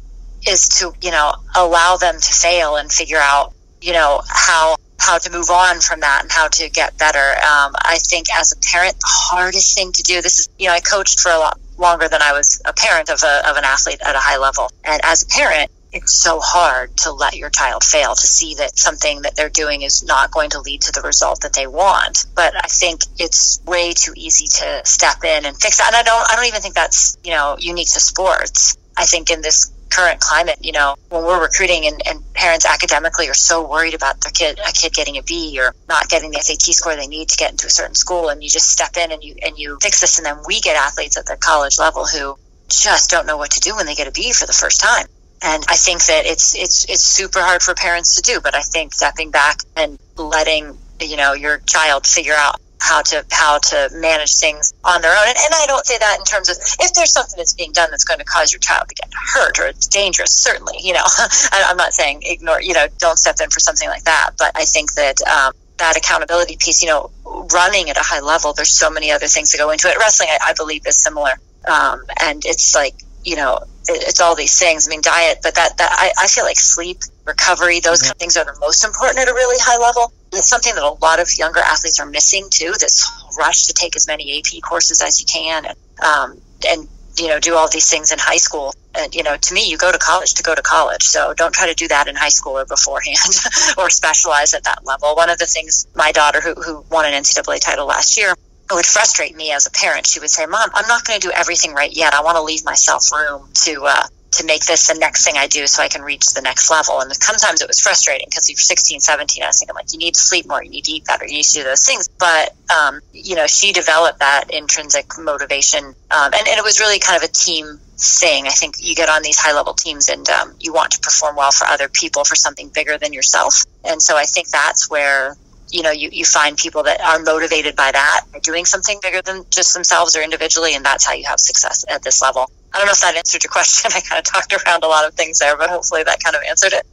is 0.47 0.69
to, 0.79 0.93
you 1.03 1.11
know, 1.11 1.35
allow 1.57 1.97
them 1.97 2.21
to 2.21 2.33
fail 2.33 2.77
and 2.77 2.93
figure 2.93 3.19
out, 3.19 3.55
you 3.81 3.93
know, 3.93 4.21
how, 4.29 4.77
how 5.01 5.19
to 5.19 5.33
move 5.33 5.51
on 5.51 5.81
from 5.81 5.99
that 5.99 6.21
and 6.23 6.31
how 6.31 6.47
to 6.47 6.71
get 6.71 6.97
better. 6.97 7.19
Um, 7.19 7.75
I 7.75 7.99
think 8.07 8.27
as 8.37 8.53
a 8.53 8.57
parent, 8.71 8.95
the 9.01 9.11
hardest 9.11 9.77
thing 9.77 9.91
to 9.91 10.03
do, 10.05 10.23
this 10.23 10.39
is, 10.39 10.49
you 10.61 10.69
know, 10.69 10.75
I 10.75 10.79
coached 10.79 11.19
for 11.19 11.33
a 11.33 11.39
lot 11.39 11.59
longer 11.77 12.07
than 12.07 12.23
I 12.23 12.31
was 12.31 12.63
a 12.65 12.73
parent 12.73 13.11
of 13.11 13.21
a, 13.25 13.51
of 13.51 13.57
an 13.57 13.65
athlete 13.65 14.01
at 14.01 14.15
a 14.15 14.21
high 14.21 14.39
level. 14.39 14.71
And 14.85 15.01
as 15.03 15.25
a 15.25 15.27
parent, 15.27 15.72
it's 15.93 16.13
so 16.13 16.41
hard 16.41 16.97
to 16.99 17.13
let 17.13 17.37
your 17.37 17.51
child 17.51 17.85
fail 17.85 18.15
to 18.15 18.27
see 18.27 18.55
that 18.55 18.79
something 18.79 19.23
that 19.23 19.37
they're 19.37 19.51
doing 19.51 19.83
is 19.83 20.03
not 20.03 20.31
going 20.31 20.51
to 20.51 20.61
lead 20.61 20.81
to 20.83 20.93
the 20.93 21.03
result 21.03 21.43
that 21.43 21.53
they 21.53 21.67
want. 21.67 22.27
But 22.35 22.55
i 22.57 22.69
think 22.69 23.03
it's 23.19 23.61
way 23.67 23.93
too 23.93 24.13
easy 24.17 24.47
to 24.47 24.83
step 24.85 25.23
in 25.25 25.45
and 25.45 25.57
fix 25.57 25.79
that. 25.79 25.89
And 25.89 25.97
i 25.97 26.03
don't 26.03 26.31
i 26.31 26.37
don't 26.37 26.47
even 26.47 26.61
think 26.61 26.75
that's 26.75 27.19
you 27.23 27.33
know 27.33 27.57
unique 27.59 27.93
to 27.93 28.01
sports. 28.01 28.77
I 28.97 29.05
think 29.05 29.31
in 29.31 29.41
this 29.41 29.73
current 29.91 30.21
climate 30.21 30.57
you 30.63 30.73
know 30.73 30.95
when 31.11 31.23
we're 31.23 31.43
recruiting 31.43 31.87
and, 31.87 32.01
and 32.07 32.33
parents 32.33 32.65
academically 32.65 33.29
are 33.29 33.35
so 33.35 33.69
worried 33.69 33.93
about 33.93 34.19
their 34.23 34.33
kid 34.33 34.59
a 34.67 34.73
kid 34.73 34.91
getting 34.95 35.19
a 35.19 35.23
b 35.23 35.59
or 35.61 35.75
not 35.87 36.09
getting 36.09 36.31
the 36.31 36.41
sat 36.41 36.63
score 36.75 36.97
they 36.97 37.07
need 37.07 37.29
to 37.29 37.37
get 37.37 37.51
into 37.51 37.67
a 37.67 37.71
certain 37.71 37.95
school 37.95 38.31
and 38.31 38.43
you 38.43 38.49
just 38.49 38.71
step 38.71 38.97
in 38.97 39.13
and 39.13 39.23
you 39.23 39.35
and 39.43 39.59
you 39.59 39.77
fix 39.83 40.01
this 40.01 40.17
and 40.19 40.25
then 40.25 40.39
we 40.47 40.61
get 40.61 40.77
athletes 40.77 41.19
at 41.19 41.27
the 41.27 41.37
college 41.37 41.79
level 41.79 42.07
who 42.07 42.35
just 42.71 43.11
don't 43.11 43.27
know 43.27 43.37
what 43.37 43.51
to 43.51 43.61
do 43.61 43.77
when 43.77 43.85
they 43.85 43.95
get 43.95 44.09
a 44.09 44.13
b 44.13 44.33
for 44.33 44.47
the 44.47 44.53
first 44.55 44.81
time 44.81 45.05
and 45.43 45.65
I 45.69 45.75
think 45.75 46.05
that 46.07 46.25
it's 46.27 46.55
it's 46.57 46.85
it's 46.89 47.03
super 47.03 47.41
hard 47.41 47.63
for 47.63 47.75
parents 47.75 48.17
to 48.17 48.23
do, 48.23 48.41
but 48.41 48.55
I 48.55 48.61
think 48.61 48.95
stepping 48.95 49.31
back 49.31 49.59
and 49.77 49.99
letting 50.17 50.79
you 51.01 51.17
know 51.17 51.33
your 51.33 51.59
child 51.59 52.07
figure 52.07 52.35
out 52.37 52.61
how 52.83 53.01
to 53.01 53.25
how 53.31 53.59
to 53.59 53.89
manage 53.95 54.35
things 54.35 54.75
on 54.85 55.03
their 55.03 55.13
own. 55.13 55.27
And, 55.27 55.37
and 55.37 55.55
I 55.55 55.67
don't 55.67 55.87
say 55.87 55.99
that 55.99 56.19
in 56.19 56.25
terms 56.25 56.49
of 56.51 56.57
if 56.81 56.93
there's 56.95 57.13
something 57.13 57.37
that's 57.37 57.55
being 57.55 57.73
done 57.73 57.91
that's 57.91 58.05
going 58.05 58.19
to 58.19 58.25
cause 58.25 58.53
your 58.53 58.61
child 58.61 58.89
to 58.89 58.95
get 58.95 59.11
hurt 59.35 59.59
or 59.59 59.67
it's 59.67 59.87
dangerous. 59.87 60.33
Certainly, 60.33 60.79
you 60.81 60.93
know, 60.93 61.05
I'm 61.53 61.77
not 61.77 61.93
saying 61.93 62.23
ignore, 62.25 62.61
you 62.61 62.75
know, 62.75 62.87
don't 62.99 63.19
step 63.19 63.37
in 63.43 63.51
for 63.51 63.61
something 63.61 63.89
like 63.89 64.05
that. 64.05 64.31
But 64.39 64.53
I 64.57 64.65
think 64.65 64.95
that 64.95 65.23
um, 65.23 65.53
that 65.79 65.97
accountability 65.97 66.57
piece, 66.59 66.83
you 66.83 66.89
know, 66.89 67.11
running 67.53 67.89
at 67.89 67.97
a 67.97 68.03
high 68.03 68.21
level, 68.21 68.53
there's 68.53 68.77
so 68.77 68.91
many 68.91 69.11
other 69.11 69.27
things 69.27 69.53
that 69.53 69.59
go 69.59 69.71
into 69.71 69.89
it. 69.89 69.97
Wrestling, 69.99 70.31
I, 70.31 70.51
I 70.51 70.53
believe, 70.55 70.87
is 70.87 71.03
similar, 71.03 71.33
um, 71.69 72.03
and 72.21 72.45
it's 72.45 72.75
like 72.75 72.95
you 73.25 73.37
know 73.37 73.61
it's 73.89 74.21
all 74.21 74.35
these 74.35 74.59
things. 74.59 74.87
I 74.87 74.91
mean, 74.91 75.01
diet, 75.03 75.39
but 75.43 75.55
that, 75.55 75.77
that 75.79 75.91
I, 75.93 76.13
I 76.25 76.27
feel 76.29 76.45
like 76.45 76.57
sleep, 76.57 76.99
recovery, 77.25 77.81
those 77.81 77.99
mm-hmm. 77.99 78.07
kind 78.07 78.15
of 78.15 78.19
things 78.19 78.37
are 78.37 78.45
the 78.45 78.57
most 78.61 78.85
important 78.85 79.19
at 79.19 79.29
a 79.29 79.35
really 79.35 79.57
high 79.61 79.79
level. 79.79 80.13
It's 80.33 80.49
something 80.49 80.75
that 80.75 80.85
a 80.85 80.91
lot 81.05 81.21
of 81.21 81.29
younger 81.37 81.61
athletes 81.61 82.01
are 82.01 82.07
missing 82.07 82.47
too. 82.51 82.73
This 82.79 83.09
rush 83.39 83.67
to 83.67 83.75
take 83.75 83.97
as 83.97 84.07
many 84.07 84.39
AP 84.39 84.63
courses 84.63 85.03
as 85.03 85.21
you 85.21 85.27
can, 85.27 85.67
and 85.67 85.77
um, 86.03 86.41
and 86.69 86.89
you 87.17 87.29
know 87.29 87.39
do 87.39 87.55
all 87.55 87.69
these 87.69 87.91
things 87.91 88.13
in 88.13 88.19
high 88.19 88.39
school. 88.39 88.75
And 88.95 89.15
you 89.15 89.23
know, 89.23 89.37
to 89.37 89.55
me, 89.55 89.69
you 89.69 89.77
go 89.77 89.93
to 89.93 89.99
college 89.99 90.35
to 90.35 90.43
go 90.43 90.55
to 90.55 90.63
college. 90.63 91.03
So 91.03 91.35
don't 91.35 91.53
try 91.53 91.67
to 91.67 91.75
do 91.75 91.89
that 91.89 92.09
in 92.09 92.15
high 92.15 92.31
school 92.31 92.59
or 92.59 92.65
beforehand, 92.65 93.19
or 93.79 93.91
specialize 93.91 94.55
at 94.55 94.65
that 94.65 94.87
level. 94.87 95.15
One 95.17 95.29
of 95.29 95.39
the 95.39 95.47
things 95.47 95.87
my 95.95 96.13
daughter, 96.13 96.41
who 96.41 96.55
who 96.55 96.85
won 96.91 97.05
an 97.05 97.13
NCAA 97.13 97.61
title 97.61 97.87
last 97.87 98.17
year, 98.17 98.35
it 98.73 98.75
would 98.75 98.87
frustrate 98.87 99.37
me 99.37 99.53
as 99.53 99.67
a 99.67 99.71
parent. 99.71 100.07
She 100.07 100.19
would 100.19 100.31
say, 100.31 100.47
"Mom, 100.47 100.71
I'm 100.75 100.89
not 100.89 101.05
going 101.05 101.21
to 101.21 101.29
do 101.29 101.33
everything 101.33 101.75
right 101.75 101.93
yet. 101.93 102.15
I 102.15 102.23
want 102.23 102.37
to 102.37 102.43
leave 102.43 102.65
myself 102.65 103.05
room 103.13 103.49
to 103.65 103.85
uh, 103.85 104.07
to 104.33 104.47
make 104.47 104.65
this 104.65 104.89
the 104.89 104.99
next 104.99 105.25
thing 105.27 105.35
I 105.37 105.47
do 105.47 105.67
so 105.67 105.83
I 105.83 105.89
can 105.89 106.03
reach 106.03 106.33
the 106.33 106.41
next 106.41 106.71
level." 106.71 107.01
And 107.01 107.15
sometimes 107.15 107.61
it 107.61 107.69
was 107.69 107.81
frustrating 107.81 108.27
because 108.31 108.49
you're 108.49 108.57
16, 108.57 109.01
17. 109.01 109.43
I 109.43 109.47
was 109.49 109.59
thinking 109.59 109.75
like, 109.75 109.93
you 109.93 109.99
need 109.99 110.15
to 110.15 110.21
sleep 110.21 110.49
more, 110.49 110.65
you 110.65 110.71
need 110.71 110.85
to 110.85 110.93
eat 110.93 111.05
better, 111.05 111.27
you 111.27 111.35
need 111.35 111.45
to 111.45 111.53
do 111.53 111.65
those 111.65 111.85
things. 111.85 112.09
But 112.19 112.55
um, 112.75 113.01
you 113.13 113.37
know, 113.37 113.47
she 113.47 113.73
developed 113.73 114.21
that 114.21 114.45
intrinsic 114.51 115.07
motivation, 115.19 115.85
um, 115.85 116.33
and, 116.33 116.49
and 116.49 116.59
it 116.59 116.65
was 116.65 116.81
really 116.81 116.99
kind 116.99 117.23
of 117.23 117.29
a 117.29 117.33
team 117.33 117.79
thing. 117.99 118.47
I 118.47 118.51
think 118.51 118.77
you 118.81 118.95
get 118.95 119.11
on 119.11 119.23
these 119.23 119.39
high 119.39 119.53
level 119.53 119.75
teams 119.75 120.09
and 120.09 120.29
um, 120.31 120.55
you 120.59 120.73
want 120.73 120.93
to 120.93 121.01
perform 121.01 121.37
well 121.37 121.53
for 121.53 121.67
other 121.67 121.89
people 121.89 122.25
for 122.25 122.35
something 122.35 122.69
bigger 122.75 122.99
than 122.99 123.13
yourself. 123.13 123.65
And 123.85 124.03
so 124.03 124.17
I 124.17 124.25
think 124.25 124.49
that's 124.49 124.91
where 124.91 125.37
you 125.73 125.83
know, 125.83 125.91
you, 125.91 126.11
you 126.13 126.25
find 126.25 126.57
people 126.57 126.83
that 126.85 127.01
are 127.01 127.19
motivated 127.21 127.75
by 127.75 127.91
that, 127.91 128.27
doing 128.43 128.65
something 128.65 128.99
bigger 129.03 129.23
than 129.23 129.45
just 129.51 129.75
themselves 129.75 130.15
or 130.15 130.23
individually, 130.23 130.75
and 130.75 130.85
that's 130.85 131.05
how 131.05 131.15
you 131.15 131.25
have 131.27 131.41
success 131.41 131.85
at 131.89 132.03
this 132.03 132.21
level. 132.21 132.51
I 132.73 132.79
don't 132.79 132.87
know 132.87 132.93
if 132.93 133.01
that 133.01 133.17
answered 133.17 133.43
your 133.43 133.51
question. 133.53 133.91
I 133.95 134.01
kind 134.01 134.19
of 134.19 134.25
talked 134.25 134.53
around 134.53 134.85
a 134.85 134.89
lot 134.89 135.07
of 135.07 135.15
things 135.15 135.39
there, 135.39 135.57
but 135.57 135.71
hopefully 135.71 136.03
that 136.05 136.23
kind 136.23 136.37
of 136.37 136.43
answered 136.43 136.73
it. 136.73 136.87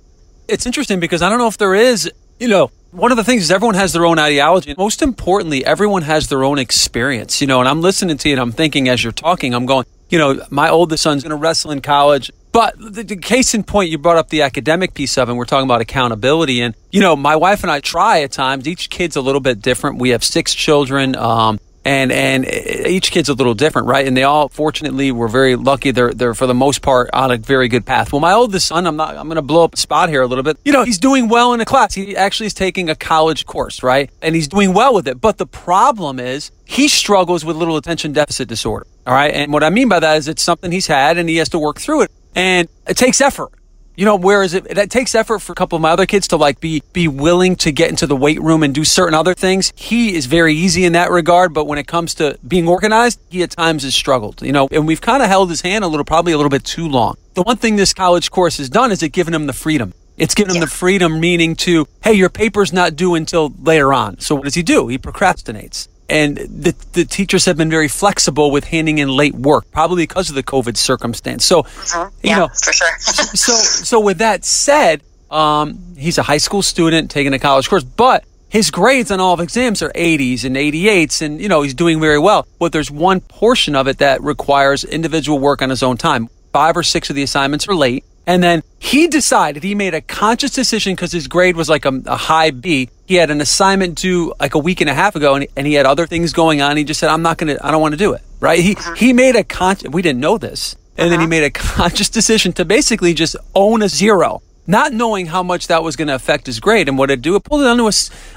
It's 0.47 0.65
interesting 0.65 0.99
because 0.99 1.21
I 1.21 1.29
don't 1.29 1.37
know 1.37 1.47
if 1.47 1.57
there 1.57 1.75
is, 1.75 2.11
you 2.39 2.47
know, 2.47 2.71
one 2.91 3.11
of 3.11 3.17
the 3.17 3.23
things 3.23 3.43
is 3.43 3.51
everyone 3.51 3.75
has 3.75 3.93
their 3.93 4.05
own 4.05 4.17
ideology. 4.17 4.73
Most 4.77 5.01
importantly, 5.01 5.63
everyone 5.63 6.01
has 6.03 6.27
their 6.27 6.43
own 6.43 6.57
experience, 6.57 7.39
you 7.39 7.47
know, 7.47 7.59
and 7.59 7.69
I'm 7.69 7.81
listening 7.81 8.17
to 8.17 8.29
you 8.29 8.33
and 8.33 8.41
I'm 8.41 8.51
thinking 8.51 8.89
as 8.89 9.03
you're 9.03 9.13
talking, 9.13 9.53
I'm 9.53 9.67
going, 9.67 9.85
you 10.09 10.17
know, 10.17 10.43
my 10.49 10.69
oldest 10.69 11.03
son's 11.03 11.21
going 11.21 11.29
to 11.29 11.35
wrestle 11.35 11.69
in 11.71 11.81
college. 11.81 12.31
But 12.51 12.75
the, 12.79 13.03
the, 13.03 13.15
case 13.15 13.53
in 13.53 13.63
point, 13.63 13.89
you 13.89 13.97
brought 13.97 14.17
up 14.17 14.29
the 14.29 14.41
academic 14.41 14.93
piece 14.93 15.17
of 15.17 15.29
it. 15.29 15.31
And 15.31 15.37
we're 15.37 15.45
talking 15.45 15.67
about 15.67 15.81
accountability. 15.81 16.61
And, 16.61 16.75
you 16.91 16.99
know, 16.99 17.15
my 17.15 17.35
wife 17.35 17.63
and 17.63 17.71
I 17.71 17.79
try 17.79 18.21
at 18.21 18.31
times. 18.31 18.67
Each 18.67 18.89
kid's 18.89 19.15
a 19.15 19.21
little 19.21 19.41
bit 19.41 19.61
different. 19.61 19.99
We 19.99 20.09
have 20.09 20.23
six 20.23 20.55
children. 20.55 21.15
Um, 21.15 21.59
and 21.85 22.11
and 22.11 22.45
each 22.45 23.09
kid's 23.09 23.29
a 23.29 23.33
little 23.33 23.53
different, 23.53 23.87
right? 23.87 24.05
And 24.05 24.15
they 24.15 24.23
all, 24.23 24.49
fortunately, 24.49 25.11
we're 25.11 25.29
very 25.29 25.55
lucky. 25.55 25.91
They're 25.91 26.13
they're 26.13 26.33
for 26.33 26.45
the 26.45 26.53
most 26.53 26.81
part 26.81 27.09
on 27.13 27.31
a 27.31 27.37
very 27.37 27.67
good 27.67 27.85
path. 27.85 28.11
Well, 28.11 28.19
my 28.19 28.33
oldest 28.33 28.67
son, 28.67 28.85
I'm 28.85 28.95
not, 28.95 29.15
I'm 29.17 29.27
going 29.27 29.37
to 29.37 29.41
blow 29.41 29.63
up 29.63 29.77
spot 29.77 30.09
here 30.09 30.21
a 30.21 30.27
little 30.27 30.43
bit. 30.43 30.57
You 30.65 30.73
know, 30.73 30.83
he's 30.83 30.99
doing 30.99 31.29
well 31.29 31.53
in 31.53 31.61
a 31.61 31.65
class. 31.65 31.93
He 31.93 32.15
actually 32.15 32.47
is 32.47 32.53
taking 32.53 32.89
a 32.89 32.95
college 32.95 33.45
course, 33.45 33.81
right? 33.81 34.09
And 34.21 34.35
he's 34.35 34.47
doing 34.47 34.73
well 34.73 34.93
with 34.93 35.07
it. 35.07 35.21
But 35.21 35.37
the 35.37 35.47
problem 35.47 36.19
is 36.19 36.51
he 36.65 36.89
struggles 36.89 37.45
with 37.45 37.55
little 37.55 37.77
attention 37.77 38.11
deficit 38.11 38.49
disorder. 38.49 38.85
All 39.07 39.13
right, 39.13 39.33
and 39.33 39.51
what 39.51 39.63
I 39.63 39.69
mean 39.69 39.89
by 39.89 39.99
that 39.99 40.17
is 40.17 40.27
it's 40.27 40.43
something 40.43 40.71
he's 40.71 40.87
had, 40.87 41.17
and 41.17 41.27
he 41.29 41.37
has 41.37 41.49
to 41.49 41.59
work 41.59 41.79
through 41.79 42.01
it 42.03 42.11
and 42.35 42.67
it 42.87 42.97
takes 42.97 43.21
effort. 43.21 43.51
You 43.95 44.05
know, 44.05 44.15
whereas 44.15 44.53
it, 44.53 44.65
it 44.65 44.89
takes 44.89 45.13
effort 45.13 45.39
for 45.39 45.51
a 45.51 45.55
couple 45.55 45.75
of 45.75 45.81
my 45.81 45.89
other 45.89 46.05
kids 46.05 46.29
to 46.29 46.37
like 46.37 46.61
be 46.61 46.81
be 46.93 47.09
willing 47.09 47.57
to 47.57 47.71
get 47.73 47.89
into 47.89 48.07
the 48.07 48.15
weight 48.15 48.41
room 48.41 48.63
and 48.63 48.73
do 48.73 48.85
certain 48.85 49.13
other 49.13 49.33
things. 49.33 49.73
He 49.75 50.15
is 50.15 50.25
very 50.25 50.53
easy 50.53 50.85
in 50.85 50.93
that 50.93 51.11
regard, 51.11 51.53
but 51.53 51.65
when 51.65 51.77
it 51.77 51.85
comes 51.85 52.13
to 52.15 52.39
being 52.47 52.65
organized, 52.65 53.19
he 53.29 53.43
at 53.43 53.51
times 53.51 53.83
has 53.83 53.93
struggled. 53.93 54.41
You 54.41 54.53
know, 54.53 54.69
and 54.71 54.87
we've 54.87 55.01
kind 55.01 55.21
of 55.21 55.27
held 55.27 55.49
his 55.49 55.59
hand 55.59 55.83
a 55.83 55.87
little, 55.87 56.05
probably 56.05 56.31
a 56.31 56.37
little 56.37 56.49
bit 56.49 56.63
too 56.63 56.87
long. 56.87 57.17
The 57.33 57.43
one 57.43 57.57
thing 57.57 57.75
this 57.75 57.93
college 57.93 58.31
course 58.31 58.55
has 58.55 58.69
done 58.69 58.93
is 58.93 59.03
it 59.03 59.09
given 59.09 59.33
him 59.33 59.47
the 59.47 59.53
freedom. 59.53 59.93
It's 60.15 60.33
given 60.33 60.55
him 60.55 60.61
the 60.61 60.67
freedom, 60.67 61.19
meaning 61.19 61.57
to, 61.57 61.85
hey, 62.01 62.13
your 62.13 62.29
paper's 62.29 62.71
not 62.71 62.95
due 62.95 63.15
until 63.15 63.53
later 63.61 63.91
on. 63.91 64.19
So 64.19 64.35
what 64.35 64.45
does 64.45 64.55
he 64.55 64.63
do? 64.63 64.87
He 64.87 64.97
procrastinates 64.97 65.88
and 66.09 66.37
the, 66.37 66.75
the 66.93 67.05
teachers 67.05 67.45
have 67.45 67.57
been 67.57 67.69
very 67.69 67.87
flexible 67.87 68.51
with 68.51 68.65
handing 68.65 68.97
in 68.97 69.09
late 69.09 69.35
work, 69.35 69.69
probably 69.71 70.03
because 70.03 70.29
of 70.29 70.35
the 70.35 70.43
COVID 70.43 70.77
circumstance. 70.77 71.45
So, 71.45 71.63
mm-hmm. 71.63 72.15
you 72.23 72.29
yeah, 72.29 72.39
know, 72.39 72.47
for 72.47 72.73
sure. 72.73 72.97
so, 72.99 73.53
so 73.53 73.99
with 73.99 74.17
that 74.17 74.45
said, 74.45 75.01
um, 75.31 75.95
he's 75.97 76.17
a 76.17 76.23
high 76.23 76.37
school 76.37 76.61
student 76.61 77.11
taking 77.11 77.33
a 77.33 77.39
college 77.39 77.69
course, 77.69 77.83
but 77.83 78.23
his 78.49 78.71
grades 78.71 79.11
on 79.11 79.19
all 79.19 79.35
of 79.35 79.39
exams 79.39 79.81
are 79.81 79.91
80s 79.91 80.43
and 80.43 80.55
88s, 80.55 81.21
and 81.21 81.39
you 81.39 81.47
know 81.47 81.61
he's 81.61 81.75
doing 81.75 81.99
very 81.99 82.19
well. 82.19 82.47
But 82.57 82.71
there's 82.71 82.89
one 82.89 83.21
portion 83.21 83.75
of 83.75 83.87
it 83.87 83.99
that 83.99 84.21
requires 84.23 84.83
individual 84.83 85.39
work 85.39 85.61
on 85.61 85.69
his 85.69 85.83
own 85.83 85.97
time. 85.97 86.29
Five 86.51 86.75
or 86.75 86.83
six 86.83 87.11
of 87.11 87.15
the 87.15 87.21
assignments 87.21 87.67
are 87.67 87.75
late, 87.75 88.03
and 88.25 88.41
then 88.41 88.63
he 88.79 89.07
decided 89.07 89.61
he 89.63 89.75
made 89.75 89.93
a 89.93 90.01
conscious 90.01 90.51
decision 90.51 90.93
because 90.93 91.11
his 91.11 91.27
grade 91.27 91.55
was 91.55 91.69
like 91.69 91.85
a, 91.85 92.01
a, 92.07 92.15
high 92.15 92.49
B. 92.49 92.89
He 93.09 93.15
had 93.15 93.31
an 93.31 93.41
assignment 93.41 93.95
due 93.95 94.35
like 94.39 94.53
a 94.53 94.59
week 94.59 94.81
and 94.81 94.89
a 94.89 94.93
half 94.93 95.15
ago, 95.15 95.33
and, 95.33 95.47
and 95.57 95.65
he 95.65 95.73
had 95.73 95.87
other 95.87 96.05
things 96.05 96.31
going 96.31 96.61
on. 96.61 96.77
He 96.77 96.83
just 96.83 96.99
said, 96.99 97.09
"I'm 97.09 97.23
not 97.23 97.39
gonna. 97.39 97.57
I 97.59 97.71
don't 97.71 97.81
want 97.81 97.93
to 97.93 97.97
do 97.97 98.13
it." 98.13 98.21
Right? 98.39 98.59
He 98.59 98.75
uh-huh. 98.75 98.93
he 98.93 99.13
made 99.13 99.35
a 99.35 99.43
conscious. 99.43 99.89
We 99.89 100.03
didn't 100.03 100.19
know 100.19 100.37
this, 100.37 100.75
and 100.95 101.07
uh-huh. 101.07 101.09
then 101.09 101.19
he 101.19 101.23
uh-huh. 101.23 101.29
made 101.29 101.43
a 101.43 101.49
conscious 101.79 102.07
decision 102.07 102.53
to 102.53 102.65
basically 102.65 103.15
just 103.15 103.35
own 103.55 103.81
a 103.81 103.89
zero. 103.89 104.43
not 104.67 104.93
knowing 104.93 105.25
how 105.25 105.41
much 105.41 105.65
that 105.69 105.81
was 105.81 105.95
going 105.95 106.09
to 106.09 106.13
affect 106.13 106.45
his 106.45 106.59
grade. 106.59 106.87
And 106.87 106.99
what 106.99 107.09
it 107.09 107.23
do, 107.23 107.35
it 107.35 107.43
pulled 107.43 107.61
it 107.61 107.63
down 107.63 107.77
to 107.77 107.85
a, 107.85 107.93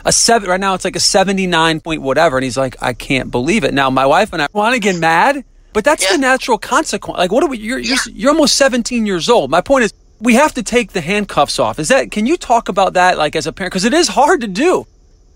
a 0.06 0.12
seven. 0.12 0.48
Right 0.48 0.58
now, 0.58 0.72
it's 0.72 0.86
like 0.86 0.96
a 0.96 1.00
79 1.00 1.80
point 1.80 2.00
whatever. 2.00 2.38
And 2.38 2.44
he's 2.44 2.56
like, 2.56 2.74
I 2.80 2.94
can't 2.94 3.30
believe 3.30 3.64
it. 3.64 3.74
Now, 3.74 3.90
my 3.90 4.06
wife 4.06 4.32
and 4.32 4.40
I 4.40 4.48
want 4.54 4.72
to 4.72 4.80
get 4.80 4.96
mad, 4.96 5.44
but 5.74 5.84
that's 5.84 6.02
yeah. 6.04 6.12
the 6.12 6.18
natural 6.18 6.56
consequence. 6.56 7.18
Like, 7.18 7.30
what 7.30 7.44
are 7.44 7.50
we, 7.50 7.58
you're, 7.58 7.78
yeah. 7.78 7.96
you're, 8.06 8.14
you're 8.16 8.30
almost 8.30 8.56
17 8.56 9.04
years 9.04 9.28
old. 9.28 9.50
My 9.50 9.60
point 9.60 9.84
is, 9.84 9.92
we 10.22 10.34
have 10.34 10.54
to 10.54 10.62
take 10.62 10.92
the 10.92 11.00
handcuffs 11.00 11.58
off. 11.58 11.78
Is 11.78 11.88
that, 11.88 12.10
can 12.12 12.26
you 12.26 12.36
talk 12.36 12.68
about 12.68 12.94
that, 12.94 13.18
like, 13.18 13.34
as 13.34 13.46
a 13.46 13.52
parent? 13.52 13.72
Because 13.72 13.84
it 13.84 13.92
is 13.92 14.08
hard 14.08 14.40
to 14.42 14.46
do. 14.46 14.86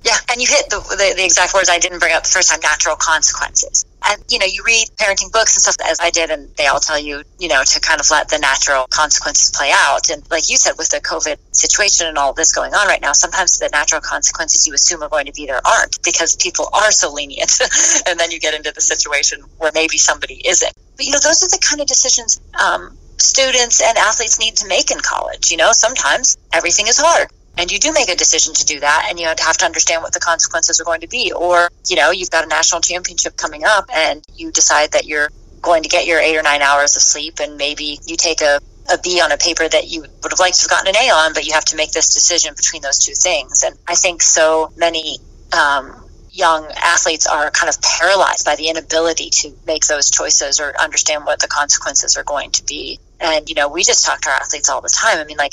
Yeah, 0.05 0.15
and 0.31 0.41
you 0.41 0.47
hit 0.47 0.71
the, 0.71 0.79
the, 0.79 1.15
the 1.17 1.25
exact 1.25 1.53
words 1.53 1.69
I 1.69 1.81
didn't 1.81 1.99
bring 1.99 2.15
up 2.15 2.23
the 2.23 2.29
first 2.29 2.49
time: 2.49 2.61
natural 2.63 2.95
consequences. 2.95 3.85
And 4.09 4.23
you 4.29 4.39
know, 4.39 4.47
you 4.47 4.63
read 4.65 4.87
parenting 4.95 5.33
books 5.33 5.57
and 5.57 5.63
stuff 5.63 5.75
as 5.85 5.99
I 5.99 6.11
did, 6.11 6.31
and 6.31 6.55
they 6.55 6.67
all 6.67 6.79
tell 6.79 6.99
you, 6.99 7.25
you 7.41 7.49
know, 7.49 7.65
to 7.65 7.81
kind 7.81 8.01
of 8.01 8.09
let 8.09 8.29
the 8.29 8.39
natural 8.39 8.87
consequences 8.89 9.51
play 9.51 9.73
out. 9.75 10.09
And 10.11 10.23
like 10.31 10.49
you 10.49 10.59
said, 10.59 10.75
with 10.79 10.91
the 10.91 11.01
COVID 11.01 11.39
situation 11.51 12.07
and 12.07 12.19
all 12.19 12.33
this 12.35 12.53
going 12.53 12.73
on 12.73 12.87
right 12.87 13.01
now, 13.01 13.15
sometimes 13.15 13.59
the 13.59 13.69
natural 13.73 14.01
consequences 14.01 14.65
you 14.65 14.75
assume 14.75 15.03
are 15.03 15.09
going 15.09 15.27
to 15.27 15.33
be 15.33 15.47
there 15.47 15.61
aren't 15.67 16.01
because 16.05 16.37
people 16.37 16.69
are 16.73 16.93
so 16.93 17.13
lenient, 17.13 17.59
and 18.07 18.21
then 18.21 18.31
you 18.31 18.39
get 18.39 18.55
into 18.55 18.71
the 18.71 18.81
situation 18.81 19.41
where 19.59 19.73
maybe 19.75 19.99
somebody 19.99 20.41
isn't. 20.47 20.73
But 20.95 21.05
you 21.05 21.11
know, 21.11 21.19
those 21.19 21.43
are 21.43 21.49
the 21.49 21.59
kind 21.69 21.81
of 21.81 21.89
decisions. 21.89 22.41
Um, 22.55 22.97
students 23.19 23.83
and 23.83 23.97
athletes 23.99 24.39
need 24.39 24.57
to 24.57 24.69
make 24.69 24.91
in 24.91 25.01
college. 25.01 25.51
You 25.51 25.57
know, 25.57 25.73
sometimes 25.73 26.37
everything 26.53 26.87
is 26.87 26.99
hard 26.99 27.29
and 27.59 27.73
you 27.73 27.79
do 27.79 27.93
make 27.93 28.11
a 28.11 28.17
decision 28.17 28.55
to 28.55 28.65
do 28.65 28.81
that 28.81 29.07
and 29.09 29.19
you 29.19 29.27
have 29.27 29.57
to 29.57 29.65
understand 29.65 30.03
what 30.03 30.13
the 30.13 30.21
consequences 30.21 30.81
are 30.81 30.85
going 30.85 31.01
to 31.01 31.09
be. 31.09 31.33
Or 31.33 31.71
you 31.89 31.97
know 31.97 32.11
you've 32.11 32.31
got 32.31 32.45
a 32.45 32.49
national 32.49 32.81
championship 32.81 33.37
coming 33.37 33.65
up 33.65 33.87
and 33.95 34.23
you 34.35 34.53
decide 34.53 34.93
that 34.93 35.07
you're 35.07 35.31
going 35.63 35.83
to 35.83 35.89
get 35.89 36.07
your 36.07 36.21
eight 36.21 36.37
or 36.37 36.43
nine 36.43 36.63
hours 36.63 36.97
of 36.97 37.03
sleep 37.03 37.41
and 37.41 37.57
maybe 37.57 37.99
you 38.07 38.17
take 38.17 38.41
a, 38.41 38.61
a 38.93 38.99
b 39.03 39.21
on 39.21 39.33
a 39.33 39.37
paper 39.37 39.69
that 39.69 39.89
you 39.89 40.03
would 40.03 40.31
have 40.31 40.39
liked 40.39 40.57
to 40.57 40.63
have 40.63 40.71
gotten 40.71 40.89
an 40.89 40.97
a 40.97 41.11
on 41.11 41.33
but 41.33 41.47
you 41.47 41.55
have 41.55 41.65
to 41.65 41.77
make 41.77 41.93
this 41.93 42.13
decision 42.13 42.55
between 42.55 42.83
those 42.83 42.99
two 42.99 43.15
things. 43.15 43.63
And 43.63 43.77
i 43.89 43.95
think 43.95 44.23
so 44.23 44.73
many 44.77 45.19
um, 45.53 46.05
young 46.31 46.71
athletes 46.77 47.27
are 47.27 47.51
kind 47.51 47.71
of 47.71 47.81
paralyzed 47.81 48.45
by 48.45 48.57
the 48.57 48.69
inability 48.69 49.31
to 49.31 49.55
make 49.67 49.87
those 49.87 50.11
choices 50.11 50.61
or 50.61 50.79
understand 50.79 51.25
what 51.25 51.41
the 51.41 51.49
consequences 51.49 52.17
are 52.17 52.25
going 52.25 52.51
to 52.51 52.65
be 52.65 52.99
and 53.21 53.49
you 53.49 53.55
know 53.55 53.69
we 53.69 53.83
just 53.83 54.05
talk 54.05 54.21
to 54.21 54.29
our 54.29 54.37
athletes 54.37 54.69
all 54.69 54.81
the 54.81 54.89
time 54.89 55.19
i 55.19 55.25
mean 55.25 55.37
like 55.37 55.53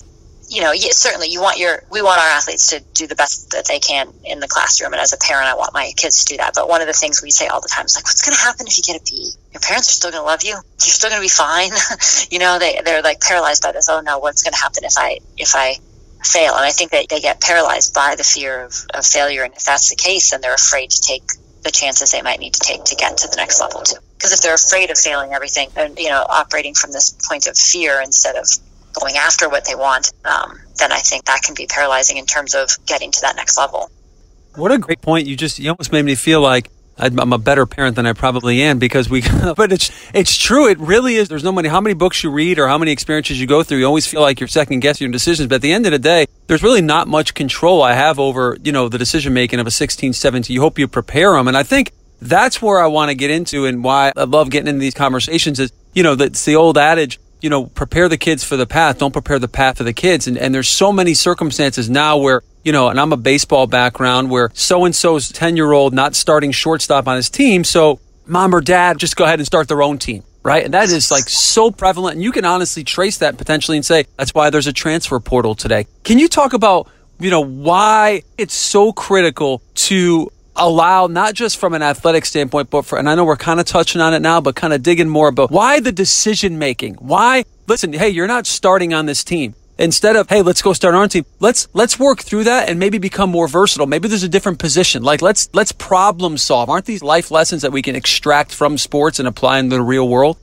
you 0.54 0.62
know, 0.62 0.72
certainly 0.76 1.30
you 1.30 1.42
want 1.42 1.58
your, 1.58 1.84
we 1.90 2.02
want 2.02 2.20
our 2.20 2.28
athletes 2.28 2.68
to 2.68 2.80
do 2.94 3.08
the 3.08 3.16
best 3.16 3.52
that 3.52 3.66
they 3.66 3.80
can 3.80 4.14
in 4.24 4.40
the 4.40 4.48
classroom. 4.48 4.94
And 4.94 5.02
as 5.02 5.14
a 5.14 5.18
parent, 5.18 5.48
I 5.48 5.56
want 5.56 5.74
my 5.74 5.92
kids 5.98 6.26
to 6.26 6.34
do 6.34 6.38
that. 6.38 6.54
But 6.54 6.70
one 6.70 6.82
of 6.82 6.88
the 6.88 6.94
things 6.94 7.22
we 7.24 7.32
say 7.32 7.48
all 7.48 7.62
the 7.62 7.70
time 7.70 7.86
is 7.86 7.96
like, 7.96 8.06
what's 8.06 8.22
going 8.22 8.36
to 8.36 8.42
happen 8.42 8.68
if 8.68 8.78
you 8.78 8.84
get 8.84 9.00
a 9.00 9.04
B? 9.04 9.32
Your 9.52 9.62
parents 9.62 9.90
are 9.90 9.94
still 9.94 10.12
going 10.12 10.22
to 10.22 10.26
love 10.26 10.44
you. 10.44 10.52
You're 10.52 10.94
still 10.94 11.10
going 11.10 11.22
to 11.22 11.26
be 11.26 11.30
fine. 11.30 11.72
you 12.30 12.40
know, 12.40 12.60
they, 12.60 12.80
they're 12.84 13.02
like 13.02 13.20
paralyzed 13.20 13.64
by 13.64 13.72
this. 13.72 13.90
Oh 13.90 14.02
no, 14.02 14.20
what's 14.20 14.44
going 14.44 14.54
to 14.54 14.60
happen 14.60 14.84
if 14.84 14.94
I, 14.98 15.20
if 15.38 15.56
I 15.56 15.78
fail? 16.24 16.54
And 16.54 16.64
I 16.64 16.72
think 16.72 16.92
that 16.92 17.10
they 17.10 17.20
get 17.20 17.42
paralyzed 17.42 17.94
by 17.94 18.16
the 18.16 18.24
fear 18.24 18.66
of, 18.66 18.76
of 18.94 19.06
failure. 19.06 19.44
And 19.44 19.54
if 19.54 19.64
that's 19.64 19.90
the 19.90 19.96
case, 19.96 20.32
then 20.32 20.42
they're 20.42 20.54
afraid 20.54 20.92
to 20.92 21.02
take 21.02 21.24
the 21.64 21.72
chances 21.72 22.12
they 22.12 22.22
might 22.22 22.40
need 22.40 22.54
to 22.54 22.60
take 22.60 22.84
to 22.86 22.96
get 22.96 23.18
to 23.18 23.28
the 23.28 23.38
next 23.38 23.62
level 23.62 23.82
too. 23.82 23.98
Because 24.24 24.32
if 24.32 24.42
they're 24.42 24.56
afraid 24.56 24.90
of 24.90 24.98
failing 24.98 25.34
everything 25.34 25.68
and, 25.76 26.00
you 26.00 26.08
know, 26.08 26.26
operating 26.30 26.76
from 26.76 26.94
this 26.94 27.12
point 27.28 27.46
of 27.46 27.58
fear 27.58 28.00
instead 28.00 28.38
of 28.38 28.48
going 28.94 29.18
after 29.18 29.50
what 29.50 29.66
they 29.66 29.76
want, 29.76 30.14
um, 30.24 30.62
then 30.80 30.94
I 30.94 31.00
think 31.00 31.26
that 31.26 31.42
can 31.42 31.56
be 31.56 31.68
paralyzing 31.68 32.16
in 32.16 32.26
terms 32.26 32.56
of 32.56 32.70
getting 32.86 33.12
to 33.12 33.22
that 33.24 33.36
next 33.36 33.58
level. 33.58 33.92
What 34.56 34.72
a 34.72 34.78
great 34.78 35.02
point! 35.02 35.28
You 35.28 35.36
just 35.36 35.60
you 35.60 35.70
almost 35.70 35.92
made 35.92 36.06
me 36.06 36.16
feel 36.16 36.40
like 36.40 36.70
I'm 36.98 37.34
a 37.34 37.38
better 37.38 37.66
parent 37.66 37.98
than 37.98 38.06
I 38.06 38.14
probably 38.14 38.62
am 38.62 38.80
because 38.80 39.10
we. 39.10 39.24
but 39.58 39.74
it's 39.74 39.92
it's 40.14 40.38
true. 40.38 40.70
It 40.70 40.80
really 40.80 41.16
is. 41.16 41.28
There's 41.28 41.44
no 41.44 41.52
money 41.52 41.68
how 41.68 41.82
many 41.82 41.94
books 41.94 42.24
you 42.24 42.32
read 42.32 42.60
or 42.60 42.70
how 42.70 42.78
many 42.78 42.94
experiences 42.94 43.42
you 43.42 43.48
go 43.48 43.62
through. 43.62 43.80
You 43.80 43.86
always 43.88 44.08
feel 44.08 44.22
like 44.22 44.40
you're 44.40 44.48
second 44.48 44.80
guessing 44.80 45.06
your 45.06 45.12
decisions. 45.12 45.50
But 45.50 45.56
at 45.56 45.62
the 45.64 45.74
end 45.74 45.86
of 45.86 45.92
the 45.92 46.00
day, 46.00 46.28
there's 46.48 46.64
really 46.64 46.82
not 46.82 47.10
much 47.10 47.34
control 47.34 47.82
I 47.82 47.94
have 47.94 48.20
over 48.20 48.58
you 48.64 48.72
know 48.72 48.88
the 48.88 48.98
decision 48.98 49.34
making 49.34 49.60
of 49.60 49.68
a 49.68 49.72
16, 49.72 50.14
17. 50.14 50.54
You 50.54 50.62
hope 50.62 50.80
you 50.80 50.88
prepare 50.88 51.34
them, 51.34 51.50
and 51.50 51.58
I 51.58 51.64
think 51.64 51.92
that's 52.28 52.62
where 52.62 52.80
I 52.80 52.88
want 52.88 53.10
to 53.10 53.16
get 53.16 53.32
into 53.32 53.66
and 53.66 53.84
why 53.84 54.12
I 54.16 54.24
love 54.24 54.50
getting 54.50 54.68
into 54.68 54.80
these 54.80 54.94
conversations. 54.94 55.60
Is 55.60 55.72
you 55.94 56.04
know 56.04 56.16
that's 56.16 56.46
the 56.46 56.56
old 56.56 56.78
adage 56.78 57.20
you 57.44 57.50
know, 57.50 57.66
prepare 57.66 58.08
the 58.08 58.18
kids 58.18 58.42
for 58.42 58.56
the 58.56 58.66
path. 58.66 58.98
Don't 58.98 59.12
prepare 59.12 59.38
the 59.38 59.50
path 59.50 59.78
for 59.78 59.84
the 59.84 59.94
kids. 59.94 60.28
And, 60.28 60.38
and 60.38 60.56
there's 60.56 60.70
so 60.70 60.94
many 60.94 61.14
circumstances 61.14 61.90
now 61.90 62.18
where, 62.18 62.42
you 62.64 62.72
know, 62.72 62.88
and 62.88 62.98
I'm 62.98 63.12
a 63.12 63.18
baseball 63.18 63.68
background 63.68 64.32
where 64.32 64.50
so 64.54 64.86
and 64.86 64.96
so's 64.96 65.30
10 65.30 65.58
year 65.58 65.74
old 65.74 65.94
not 65.94 66.16
starting 66.16 66.54
shortstop 66.54 67.06
on 67.06 67.18
his 67.18 67.30
team. 67.30 67.66
So 67.66 68.00
mom 68.26 68.56
or 68.56 68.62
dad 68.62 68.98
just 68.98 69.18
go 69.18 69.26
ahead 69.26 69.40
and 69.40 69.46
start 69.46 69.68
their 69.68 69.84
own 69.84 69.98
team. 69.98 70.24
Right. 70.42 70.64
And 70.64 70.74
that 70.74 70.90
is 70.90 71.12
like 71.12 71.28
so 71.28 71.70
prevalent. 71.70 72.16
And 72.16 72.24
you 72.24 72.32
can 72.32 72.46
honestly 72.46 72.86
trace 72.86 73.18
that 73.18 73.38
potentially 73.38 73.78
and 73.78 73.86
say 73.86 74.06
that's 74.18 74.34
why 74.34 74.50
there's 74.50 74.68
a 74.68 74.74
transfer 74.74 75.20
portal 75.20 75.54
today. 75.54 75.86
Can 76.04 76.20
you 76.20 76.30
talk 76.30 76.54
about, 76.54 76.90
you 77.20 77.30
know, 77.30 77.42
why 77.42 78.24
it's 78.38 78.54
so 78.54 78.94
critical 78.94 79.62
to 79.76 80.32
allow 80.56 81.08
not 81.08 81.34
just 81.34 81.58
from 81.58 81.74
an 81.74 81.82
athletic 81.82 82.26
standpoint, 82.26 82.70
but 82.70 82.86
for, 82.86 82.98
and 82.98 83.10
I 83.10 83.16
know 83.16 83.26
we're 83.26 83.36
kind 83.36 83.60
of 83.60 83.66
touching 83.66 84.02
on 84.02 84.14
it 84.14 84.22
now, 84.22 84.42
but 84.42 84.56
kind 84.56 84.74
of 84.74 84.84
digging 84.84 85.10
more 85.10 85.28
about 85.28 85.52
why 85.52 85.80
the 85.80 85.92
decision 85.92 86.58
making? 86.58 86.96
Why, 86.96 87.46
listen, 87.68 87.94
hey, 87.94 88.10
you're 88.10 88.28
not 88.28 88.46
starting 88.46 88.94
on 88.94 89.06
this 89.06 89.24
team. 89.24 89.56
Instead 89.80 90.16
of, 90.16 90.30
hey, 90.30 90.44
let's 90.44 90.62
go 90.62 90.72
start 90.72 90.94
our 90.94 91.08
team. 91.08 91.26
Let's, 91.40 91.68
let's 91.74 91.98
work 91.98 92.22
through 92.22 92.44
that 92.44 92.70
and 92.70 92.80
maybe 92.80 93.00
become 93.00 93.32
more 93.32 93.48
versatile. 93.48 93.88
Maybe 93.88 94.08
there's 94.08 94.24
a 94.24 94.30
different 94.30 94.60
position. 94.60 95.02
Like 95.02 95.22
let's, 95.24 95.50
let's 95.54 95.72
problem 95.72 96.38
solve. 96.38 96.70
Aren't 96.70 96.86
these 96.86 97.02
life 97.02 97.32
lessons 97.32 97.64
that 97.64 97.72
we 97.72 97.82
can 97.82 97.96
extract 97.96 98.54
from 98.54 98.78
sports 98.78 99.18
and 99.18 99.28
apply 99.28 99.58
in 99.58 99.70
the 99.70 99.82
real 99.82 100.08
world? 100.08 100.38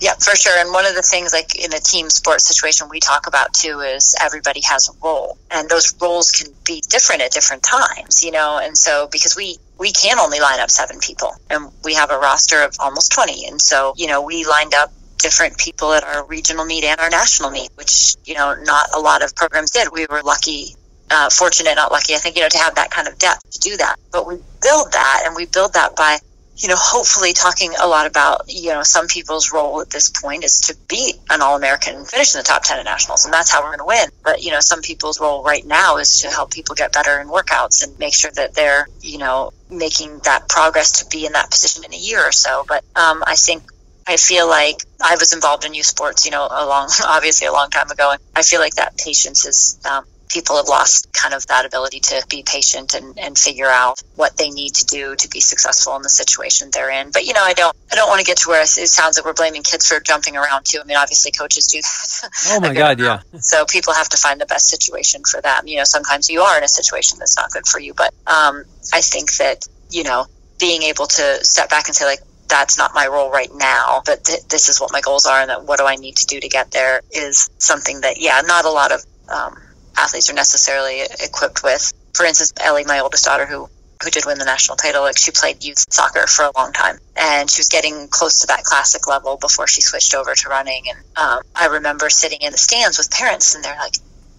Yeah, 0.00 0.14
for 0.14 0.36
sure. 0.36 0.56
And 0.56 0.72
one 0.72 0.86
of 0.86 0.94
the 0.94 1.02
things, 1.02 1.32
like 1.32 1.56
in 1.56 1.72
a 1.72 1.80
team 1.80 2.08
sports 2.08 2.46
situation, 2.46 2.88
we 2.88 3.00
talk 3.00 3.26
about 3.26 3.52
too 3.52 3.80
is 3.80 4.14
everybody 4.20 4.60
has 4.62 4.88
a 4.88 4.92
role, 5.02 5.36
and 5.50 5.68
those 5.68 5.92
roles 6.00 6.30
can 6.30 6.52
be 6.64 6.82
different 6.88 7.22
at 7.22 7.32
different 7.32 7.64
times, 7.64 8.22
you 8.22 8.30
know. 8.30 8.60
And 8.62 8.78
so, 8.78 9.08
because 9.10 9.34
we 9.36 9.58
we 9.76 9.90
can 9.90 10.18
only 10.20 10.38
line 10.38 10.60
up 10.60 10.70
seven 10.70 11.00
people, 11.00 11.34
and 11.50 11.72
we 11.82 11.94
have 11.94 12.10
a 12.10 12.18
roster 12.18 12.62
of 12.62 12.76
almost 12.78 13.10
twenty, 13.12 13.46
and 13.46 13.60
so 13.60 13.92
you 13.96 14.06
know 14.06 14.22
we 14.22 14.44
lined 14.44 14.74
up 14.74 14.92
different 15.18 15.58
people 15.58 15.92
at 15.92 16.04
our 16.04 16.24
regional 16.26 16.64
meet 16.64 16.84
and 16.84 17.00
our 17.00 17.10
national 17.10 17.50
meet, 17.50 17.70
which 17.74 18.14
you 18.24 18.34
know 18.34 18.54
not 18.62 18.86
a 18.94 19.00
lot 19.00 19.24
of 19.24 19.34
programs 19.34 19.72
did. 19.72 19.88
We 19.92 20.06
were 20.08 20.22
lucky 20.22 20.76
uh, 21.10 21.30
fortunate, 21.30 21.74
not 21.74 21.90
lucky, 21.90 22.14
I 22.14 22.18
think, 22.18 22.36
you 22.36 22.42
know, 22.42 22.48
to 22.48 22.58
have 22.58 22.74
that 22.74 22.90
kind 22.90 23.08
of 23.08 23.18
depth 23.18 23.50
to 23.50 23.58
do 23.60 23.76
that. 23.78 23.96
But 24.12 24.26
we 24.26 24.36
build 24.62 24.92
that 24.92 25.22
and 25.24 25.34
we 25.34 25.46
build 25.46 25.72
that 25.72 25.96
by 25.96 26.18
you 26.58 26.68
know, 26.68 26.74
hopefully 26.76 27.32
talking 27.32 27.72
a 27.80 27.86
lot 27.86 28.06
about, 28.06 28.42
you 28.48 28.70
know, 28.70 28.82
some 28.82 29.06
people's 29.06 29.52
role 29.52 29.80
at 29.80 29.90
this 29.90 30.10
point 30.10 30.44
is 30.44 30.60
to 30.62 30.76
be 30.88 31.14
an 31.30 31.40
All 31.40 31.56
American, 31.56 31.94
and 31.94 32.08
finish 32.08 32.34
in 32.34 32.40
the 32.40 32.44
top 32.44 32.64
10 32.64 32.80
at 32.80 32.84
nationals, 32.84 33.24
and 33.24 33.32
that's 33.32 33.50
how 33.50 33.60
we're 33.62 33.76
going 33.76 33.78
to 33.78 33.84
win. 33.84 34.08
But, 34.24 34.42
you 34.42 34.50
know, 34.50 34.60
some 34.60 34.82
people's 34.82 35.20
role 35.20 35.44
right 35.44 35.64
now 35.64 35.98
is 35.98 36.22
to 36.22 36.28
help 36.28 36.50
people 36.50 36.74
get 36.74 36.92
better 36.92 37.20
in 37.20 37.28
workouts 37.28 37.84
and 37.84 37.96
make 37.98 38.14
sure 38.14 38.32
that 38.32 38.54
they're, 38.54 38.88
you 39.00 39.18
know, 39.18 39.52
making 39.70 40.18
that 40.20 40.48
progress 40.48 41.02
to 41.02 41.06
be 41.08 41.26
in 41.26 41.32
that 41.32 41.50
position 41.50 41.84
in 41.84 41.94
a 41.94 41.96
year 41.96 42.20
or 42.20 42.32
so. 42.32 42.64
But 42.66 42.84
um, 42.96 43.22
I 43.26 43.36
think 43.36 43.62
I 44.08 44.16
feel 44.16 44.48
like 44.48 44.82
I 45.04 45.16
was 45.16 45.32
involved 45.32 45.64
in 45.64 45.74
youth 45.74 45.86
sports, 45.86 46.24
you 46.24 46.32
know, 46.32 46.48
a 46.50 46.66
long, 46.66 46.88
obviously 47.06 47.46
a 47.46 47.52
long 47.52 47.70
time 47.70 47.90
ago. 47.90 48.12
And 48.12 48.20
I 48.34 48.42
feel 48.42 48.60
like 48.60 48.74
that 48.74 48.96
patience 48.96 49.46
is 49.46 49.78
um, 49.88 50.04
people 50.28 50.56
have 50.56 50.68
lost 50.68 51.12
kind 51.12 51.34
of 51.34 51.46
that 51.46 51.64
ability 51.64 52.00
to 52.00 52.24
be 52.28 52.42
patient 52.42 52.94
and, 52.94 53.18
and 53.18 53.38
figure 53.38 53.66
out 53.66 54.00
what 54.16 54.36
they 54.36 54.50
need 54.50 54.74
to 54.74 54.84
do 54.84 55.16
to 55.16 55.28
be 55.28 55.40
successful 55.40 55.96
in 55.96 56.02
the 56.02 56.08
situation 56.08 56.70
they're 56.72 56.90
in. 56.90 57.10
But 57.10 57.26
you 57.26 57.32
know, 57.32 57.42
I 57.42 57.54
don't 57.54 57.76
I 57.90 57.94
don't 57.94 58.08
want 58.08 58.20
to 58.20 58.26
get 58.26 58.38
to 58.38 58.48
where 58.48 58.62
it 58.62 58.68
sounds 58.68 59.18
like 59.18 59.24
we're 59.24 59.32
blaming 59.32 59.62
kids 59.62 59.86
for 59.86 60.00
jumping 60.00 60.36
around 60.36 60.64
too. 60.66 60.80
I 60.80 60.84
mean, 60.84 60.96
obviously 60.96 61.32
coaches 61.32 61.66
do 61.66 61.80
that. 61.80 62.30
Oh 62.48 62.60
my 62.60 62.74
God, 62.82 63.00
yeah. 63.00 63.20
So 63.40 63.64
people 63.64 63.94
have 63.94 64.08
to 64.10 64.16
find 64.16 64.40
the 64.40 64.46
best 64.46 64.68
situation 64.68 65.22
for 65.28 65.40
them. 65.40 65.66
You 65.66 65.78
know, 65.78 65.84
sometimes 65.84 66.28
you 66.28 66.42
are 66.42 66.58
in 66.58 66.64
a 66.64 66.68
situation 66.68 67.18
that's 67.18 67.36
not 67.36 67.50
good 67.50 67.66
for 67.66 67.80
you, 67.80 67.94
but 67.94 68.12
um, 68.26 68.64
I 68.92 69.00
think 69.00 69.36
that 69.36 69.66
you 69.90 70.04
know 70.04 70.26
being 70.58 70.82
able 70.82 71.06
to 71.06 71.44
step 71.44 71.70
back 71.70 71.88
and 71.88 71.96
say 71.96 72.04
like 72.04 72.20
that's 72.48 72.78
not 72.78 72.94
my 72.94 73.06
role 73.06 73.30
right 73.30 73.50
now, 73.54 74.02
but 74.04 74.24
th- 74.24 74.42
this 74.48 74.68
is 74.68 74.80
what 74.80 74.90
my 74.92 75.00
goals 75.00 75.26
are, 75.26 75.40
and 75.40 75.50
that 75.50 75.64
what 75.64 75.78
do 75.78 75.86
I 75.86 75.96
need 75.96 76.16
to 76.16 76.26
do 76.26 76.40
to 76.40 76.48
get 76.48 76.70
there 76.70 77.02
is 77.12 77.48
something 77.58 78.00
that, 78.00 78.20
yeah, 78.20 78.40
not 78.46 78.64
a 78.64 78.70
lot 78.70 78.90
of 78.90 79.04
um, 79.28 79.60
athletes 79.98 80.30
are 80.30 80.34
necessarily 80.34 81.02
equipped 81.20 81.62
with. 81.62 81.92
For 82.14 82.24
instance, 82.24 82.52
Elly, 82.60 82.84
my 82.84 83.00
oldest 83.00 83.24
daughter, 83.24 83.46
who 83.46 83.68
who 84.02 84.10
did 84.10 84.24
win 84.26 84.38
the 84.38 84.44
national 84.44 84.76
title, 84.76 85.02
like 85.02 85.18
she 85.18 85.32
played 85.32 85.64
youth 85.64 85.84
soccer 85.90 86.26
for 86.26 86.44
a 86.44 86.52
long 86.56 86.72
time, 86.72 86.98
and 87.16 87.50
she 87.50 87.60
was 87.60 87.68
getting 87.68 88.08
close 88.08 88.40
to 88.40 88.46
that 88.46 88.62
classic 88.62 89.08
level 89.08 89.36
before 89.36 89.66
she 89.66 89.80
switched 89.80 90.14
over 90.14 90.34
to 90.34 90.48
running. 90.48 90.84
And 90.88 90.98
um, 91.16 91.42
I 91.54 91.66
remember 91.66 92.08
sitting 92.08 92.40
in 92.42 92.52
the 92.52 92.58
stands 92.58 92.98
with 92.98 93.10
parents, 93.10 93.56
and 93.56 93.64
they're 93.64 93.76
like, 93.76 93.94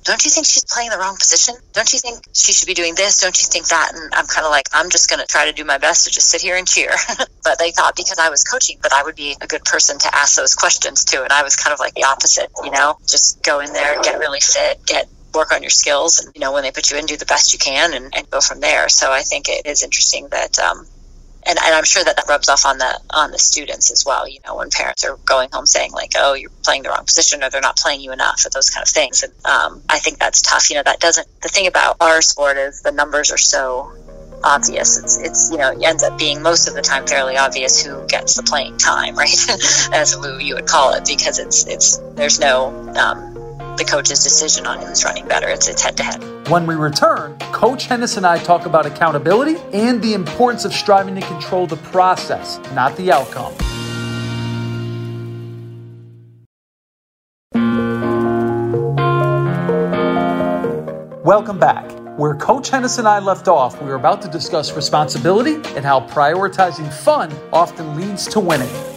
"Don't 0.05 0.23
you 0.23 0.31
think 0.31 0.45
she's 0.45 0.63
playing 0.63 0.91
the 0.91 0.97
wrong 0.97 1.17
position? 1.17 1.55
Don't 1.73 1.91
you 1.91 1.99
think 1.99 2.23
she 2.33 2.53
should 2.53 2.67
be 2.67 2.73
doing 2.73 2.95
this? 2.95 3.19
Don't 3.19 3.37
you 3.41 3.47
think 3.51 3.67
that?" 3.67 3.91
And 3.93 4.13
I'm 4.15 4.27
kind 4.27 4.45
of 4.45 4.51
like, 4.51 4.69
"I'm 4.71 4.89
just 4.89 5.09
going 5.09 5.19
to 5.19 5.27
try 5.27 5.45
to 5.45 5.51
do 5.51 5.65
my 5.65 5.77
best 5.77 6.05
to 6.05 6.11
just 6.11 6.29
sit 6.29 6.41
here 6.41 6.55
and 6.55 6.65
cheer." 6.65 6.91
but 7.43 7.59
they 7.59 7.71
thought 7.71 7.97
because 7.97 8.17
I 8.17 8.29
was 8.29 8.43
coaching, 8.43 8.77
that 8.83 8.93
I 8.93 9.03
would 9.03 9.15
be 9.15 9.35
a 9.41 9.47
good 9.47 9.65
person 9.65 9.99
to 9.99 10.15
ask 10.15 10.37
those 10.37 10.55
questions 10.55 11.03
to. 11.05 11.23
and 11.23 11.33
I 11.33 11.43
was 11.43 11.57
kind 11.57 11.73
of 11.73 11.79
like 11.79 11.95
the 11.95 12.05
opposite, 12.05 12.49
you 12.63 12.71
know, 12.71 12.97
just 13.05 13.43
go 13.43 13.59
in 13.59 13.73
there, 13.73 14.01
get 14.01 14.19
really 14.19 14.39
fit, 14.39 14.85
get 14.85 15.09
work 15.33 15.51
on 15.51 15.62
your 15.62 15.69
skills 15.69 16.19
and 16.19 16.33
you 16.36 16.41
know 16.41 16.51
when 16.51 16.63
they 16.63 16.71
put 16.71 16.89
you 16.91 16.98
in 16.98 17.05
do 17.05 17.17
the 17.17 17.25
best 17.25 17.53
you 17.53 17.59
can 17.59 17.93
and, 17.93 18.13
and 18.15 18.29
go 18.29 18.41
from 18.41 18.59
there 18.59 18.89
so 18.89 19.12
i 19.12 19.21
think 19.21 19.48
it 19.48 19.65
is 19.65 19.83
interesting 19.83 20.27
that 20.29 20.57
um, 20.59 20.86
and, 21.48 21.57
and 21.57 21.74
I'm 21.74 21.83
sure 21.83 22.03
that 22.03 22.15
that 22.17 22.27
rubs 22.27 22.50
off 22.50 22.65
on 22.65 22.77
the 22.77 23.00
on 23.12 23.31
the 23.31 23.39
students 23.39 23.91
as 23.91 24.03
well. 24.05 24.27
You 24.27 24.39
know, 24.45 24.57
when 24.57 24.69
parents 24.69 25.03
are 25.05 25.17
going 25.25 25.50
home 25.51 25.65
saying 25.65 25.91
like, 25.91 26.12
"Oh, 26.17 26.33
you're 26.33 26.51
playing 26.63 26.83
the 26.83 26.89
wrong 26.89 27.05
position," 27.05 27.43
or 27.43 27.50
"They're 27.50 27.62
not 27.62 27.77
playing 27.77 28.01
you 28.01 28.12
enough," 28.12 28.45
or 28.45 28.50
those 28.50 28.69
kind 28.69 28.83
of 28.83 28.89
things. 28.89 29.24
And 29.24 29.33
um, 29.45 29.81
I 29.89 30.00
think 30.00 30.19
that's 30.19 30.41
tough. 30.41 30.69
You 30.69 30.75
know, 30.75 30.83
that 30.83 31.00
doesn't. 31.00 31.27
The 31.41 31.50
thing 31.50 31.67
about 31.67 31.98
our 32.01 32.21
sport 32.21 32.57
is 32.57 32.81
the 32.81 32.91
numbers 32.91 33.31
are 33.31 33.38
so 33.38 33.91
obvious. 34.43 34.98
It's 34.98 35.17
it's 35.17 35.51
you 35.51 35.57
know 35.57 35.71
it 35.71 35.83
ends 35.83 36.03
up 36.03 36.17
being 36.17 36.41
most 36.41 36.67
of 36.67 36.75
the 36.75 36.81
time 36.81 37.07
fairly 37.07 37.38
obvious 37.38 37.83
who 37.83 38.05
gets 38.07 38.36
the 38.36 38.43
playing 38.43 38.77
time, 38.77 39.15
right? 39.17 39.50
As 39.93 40.15
you 40.41 40.55
would 40.55 40.67
call 40.67 40.93
it, 40.93 41.05
because 41.05 41.39
it's 41.39 41.65
it's 41.67 41.98
there's 42.15 42.39
no 42.39 42.67
um, 42.95 43.28
the 43.79 43.86
coach's 43.86 44.21
decision 44.21 44.67
on 44.67 44.86
who's 44.86 45.05
running 45.05 45.25
better. 45.25 45.48
It's 45.48 45.69
it's 45.69 45.81
head 45.81 45.95
to 45.98 46.03
head. 46.03 46.21
When 46.50 46.67
we 46.67 46.75
return, 46.75 47.38
Coach 47.53 47.88
Henes 47.88 48.17
and 48.17 48.25
I 48.25 48.38
talk 48.38 48.65
about 48.65 48.86
accountability 48.86 49.55
and 49.71 50.01
the 50.01 50.13
importance 50.13 50.65
of 50.65 50.74
striving 50.74 51.15
to 51.15 51.21
control 51.21 51.65
the 51.65 51.77
process, 51.77 52.59
not 52.74 52.98
the 52.98 53.13
outcome. 53.13 53.53
Welcome 61.24 61.57
back. 61.57 61.89
Where 62.17 62.36
Coach 62.36 62.71
Henes 62.71 63.00
and 63.00 63.07
I 63.07 63.19
left 63.19 63.48
off, 63.48 63.81
we 63.81 63.88
were 63.88 63.95
about 63.95 64.21
to 64.24 64.27
discuss 64.27 64.74
responsibility 64.74 65.55
and 65.77 65.86
how 65.86 66.01
prioritizing 66.01 66.91
fun 66.91 67.31
often 67.53 67.95
leads 67.95 68.27
to 68.27 68.41
winning. 68.41 68.88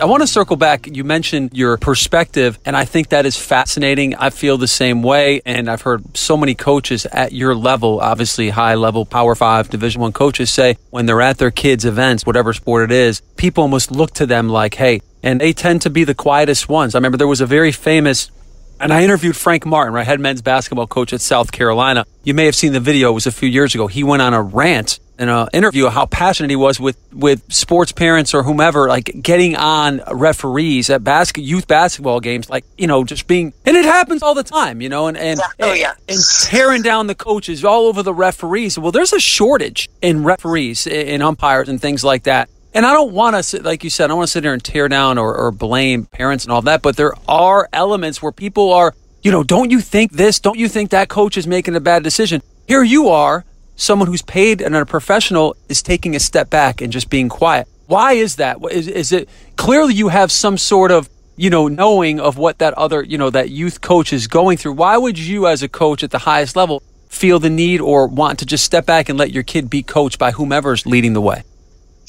I 0.00 0.06
want 0.06 0.22
to 0.22 0.26
circle 0.26 0.56
back. 0.56 0.88
You 0.88 1.04
mentioned 1.04 1.50
your 1.54 1.76
perspective, 1.76 2.58
and 2.64 2.76
I 2.76 2.84
think 2.84 3.10
that 3.10 3.26
is 3.26 3.36
fascinating. 3.36 4.16
I 4.16 4.30
feel 4.30 4.58
the 4.58 4.66
same 4.66 5.04
way, 5.04 5.40
and 5.46 5.70
I've 5.70 5.82
heard 5.82 6.16
so 6.16 6.36
many 6.36 6.56
coaches 6.56 7.06
at 7.06 7.30
your 7.30 7.54
level, 7.54 8.00
obviously 8.00 8.50
high 8.50 8.74
level, 8.74 9.06
Power 9.06 9.36
Five, 9.36 9.70
Division 9.70 10.00
One 10.00 10.12
coaches 10.12 10.52
say 10.52 10.78
when 10.90 11.06
they're 11.06 11.20
at 11.20 11.38
their 11.38 11.52
kids' 11.52 11.84
events, 11.84 12.26
whatever 12.26 12.52
sport 12.52 12.90
it 12.90 12.92
is, 12.92 13.20
people 13.36 13.62
almost 13.62 13.92
look 13.92 14.10
to 14.14 14.26
them 14.26 14.48
like, 14.48 14.74
"Hey," 14.74 15.00
and 15.22 15.40
they 15.40 15.52
tend 15.52 15.82
to 15.82 15.90
be 15.90 16.02
the 16.02 16.14
quietest 16.14 16.68
ones. 16.68 16.96
I 16.96 16.98
remember 16.98 17.16
there 17.16 17.28
was 17.28 17.40
a 17.40 17.46
very 17.46 17.70
famous 17.70 18.32
and 18.80 18.92
I 18.92 19.04
interviewed 19.04 19.36
Frank 19.36 19.64
Martin, 19.64 19.94
right, 19.94 20.04
head 20.04 20.18
men's 20.18 20.42
basketball 20.42 20.88
coach 20.88 21.12
at 21.12 21.20
South 21.20 21.52
Carolina. 21.52 22.04
You 22.24 22.34
may 22.34 22.46
have 22.46 22.56
seen 22.56 22.72
the 22.72 22.80
video; 22.80 23.10
it 23.10 23.14
was 23.14 23.26
a 23.26 23.32
few 23.32 23.48
years 23.48 23.74
ago. 23.74 23.86
He 23.86 24.02
went 24.02 24.22
on 24.22 24.34
a 24.34 24.42
rant 24.42 24.98
in 25.18 25.28
an 25.28 25.48
interview 25.52 25.88
how 25.88 26.06
passionate 26.06 26.50
he 26.50 26.56
was 26.56 26.80
with 26.80 26.96
with 27.12 27.42
sports 27.52 27.92
parents 27.92 28.34
or 28.34 28.42
whomever, 28.42 28.88
like 28.88 29.10
getting 29.22 29.56
on 29.56 30.02
referees 30.12 30.90
at 30.90 31.04
basket 31.04 31.42
youth 31.42 31.68
basketball 31.68 32.20
games, 32.20 32.50
like 32.50 32.64
you 32.76 32.86
know, 32.86 33.04
just 33.04 33.26
being 33.26 33.52
and 33.64 33.76
it 33.76 33.84
happens 33.84 34.22
all 34.22 34.34
the 34.34 34.42
time, 34.42 34.80
you 34.80 34.88
know, 34.88 35.06
and 35.06 35.16
and 35.16 35.38
yeah. 35.38 35.66
Oh, 35.66 35.72
yeah. 35.72 35.90
and, 36.08 36.16
and 36.16 36.20
tearing 36.42 36.82
down 36.82 37.06
the 37.06 37.14
coaches 37.14 37.64
all 37.64 37.86
over 37.86 38.02
the 38.02 38.14
referees. 38.14 38.78
Well, 38.78 38.92
there's 38.92 39.12
a 39.12 39.20
shortage 39.20 39.88
in 40.02 40.24
referees, 40.24 40.86
in 40.86 41.22
umpires, 41.22 41.68
and 41.68 41.80
things 41.80 42.02
like 42.02 42.24
that. 42.24 42.48
And 42.74 42.84
I 42.84 42.92
don't 42.92 43.12
want 43.12 43.40
to, 43.40 43.62
like 43.62 43.84
you 43.84 43.90
said, 43.90 44.06
I 44.06 44.08
don't 44.08 44.18
want 44.18 44.28
to 44.28 44.32
sit 44.32 44.42
there 44.42 44.52
and 44.52 44.62
tear 44.62 44.88
down 44.88 45.16
or, 45.16 45.32
or 45.36 45.52
blame 45.52 46.06
parents 46.06 46.44
and 46.44 46.52
all 46.52 46.62
that, 46.62 46.82
but 46.82 46.96
there 46.96 47.14
are 47.28 47.68
elements 47.72 48.20
where 48.20 48.32
people 48.32 48.72
are, 48.72 48.94
you 49.22 49.30
know, 49.30 49.44
don't 49.44 49.70
you 49.70 49.80
think 49.80 50.10
this? 50.10 50.40
Don't 50.40 50.58
you 50.58 50.68
think 50.68 50.90
that 50.90 51.08
coach 51.08 51.36
is 51.36 51.46
making 51.46 51.76
a 51.76 51.80
bad 51.80 52.02
decision? 52.02 52.42
Here 52.66 52.82
you 52.82 53.10
are, 53.10 53.44
someone 53.76 54.08
who's 54.08 54.22
paid 54.22 54.60
and 54.60 54.74
a 54.74 54.86
professional 54.86 55.56
is 55.68 55.82
taking 55.82 56.14
a 56.14 56.20
step 56.20 56.50
back 56.50 56.80
and 56.80 56.92
just 56.92 57.10
being 57.10 57.28
quiet. 57.28 57.68
Why 57.86 58.12
is 58.12 58.36
that? 58.36 58.58
Is, 58.70 58.88
is 58.88 59.12
it 59.12 59.28
clearly 59.56 59.94
you 59.94 60.08
have 60.08 60.32
some 60.32 60.56
sort 60.56 60.90
of, 60.90 61.08
you 61.36 61.50
know, 61.50 61.68
knowing 61.68 62.20
of 62.20 62.38
what 62.38 62.58
that 62.58 62.74
other, 62.74 63.02
you 63.02 63.18
know, 63.18 63.30
that 63.30 63.50
youth 63.50 63.80
coach 63.80 64.12
is 64.12 64.26
going 64.26 64.56
through? 64.56 64.72
Why 64.72 64.96
would 64.96 65.18
you, 65.18 65.46
as 65.46 65.62
a 65.62 65.68
coach 65.68 66.02
at 66.02 66.10
the 66.10 66.20
highest 66.20 66.56
level, 66.56 66.82
feel 67.08 67.38
the 67.38 67.50
need 67.50 67.80
or 67.80 68.06
want 68.06 68.38
to 68.40 68.46
just 68.46 68.64
step 68.64 68.86
back 68.86 69.08
and 69.08 69.18
let 69.18 69.32
your 69.32 69.42
kid 69.42 69.68
be 69.70 69.82
coached 69.82 70.18
by 70.18 70.32
whomever's 70.32 70.86
leading 70.86 71.12
the 71.12 71.20
way? 71.20 71.42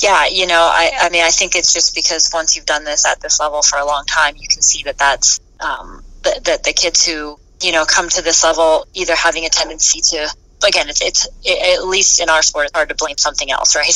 Yeah, 0.01 0.27
you 0.27 0.45
know, 0.45 0.59
I, 0.59 0.91
I 1.01 1.09
mean, 1.09 1.23
I 1.23 1.29
think 1.29 1.55
it's 1.55 1.73
just 1.73 1.95
because 1.95 2.29
once 2.33 2.55
you've 2.55 2.65
done 2.65 2.83
this 2.83 3.05
at 3.05 3.21
this 3.21 3.39
level 3.39 3.61
for 3.61 3.79
a 3.79 3.85
long 3.85 4.05
time, 4.05 4.35
you 4.35 4.47
can 4.47 4.61
see 4.61 4.83
that 4.83 4.97
that's 4.97 5.39
um, 5.59 6.03
that, 6.23 6.43
that 6.43 6.63
the 6.63 6.73
kids 6.73 7.05
who 7.05 7.39
you 7.61 7.71
know 7.71 7.85
come 7.85 8.09
to 8.09 8.21
this 8.21 8.43
level 8.43 8.87
either 8.93 9.15
having 9.15 9.45
a 9.45 9.49
tendency 9.49 10.01
to 10.01 10.35
again, 10.67 10.89
it's, 10.89 11.01
it's 11.01 11.27
it, 11.43 11.79
at 11.79 11.87
least 11.87 12.21
in 12.21 12.29
our 12.29 12.41
sport, 12.41 12.65
it's 12.65 12.73
hard 12.73 12.89
to 12.89 12.95
blame 12.95 13.17
something 13.17 13.51
else, 13.51 13.75
right? 13.75 13.93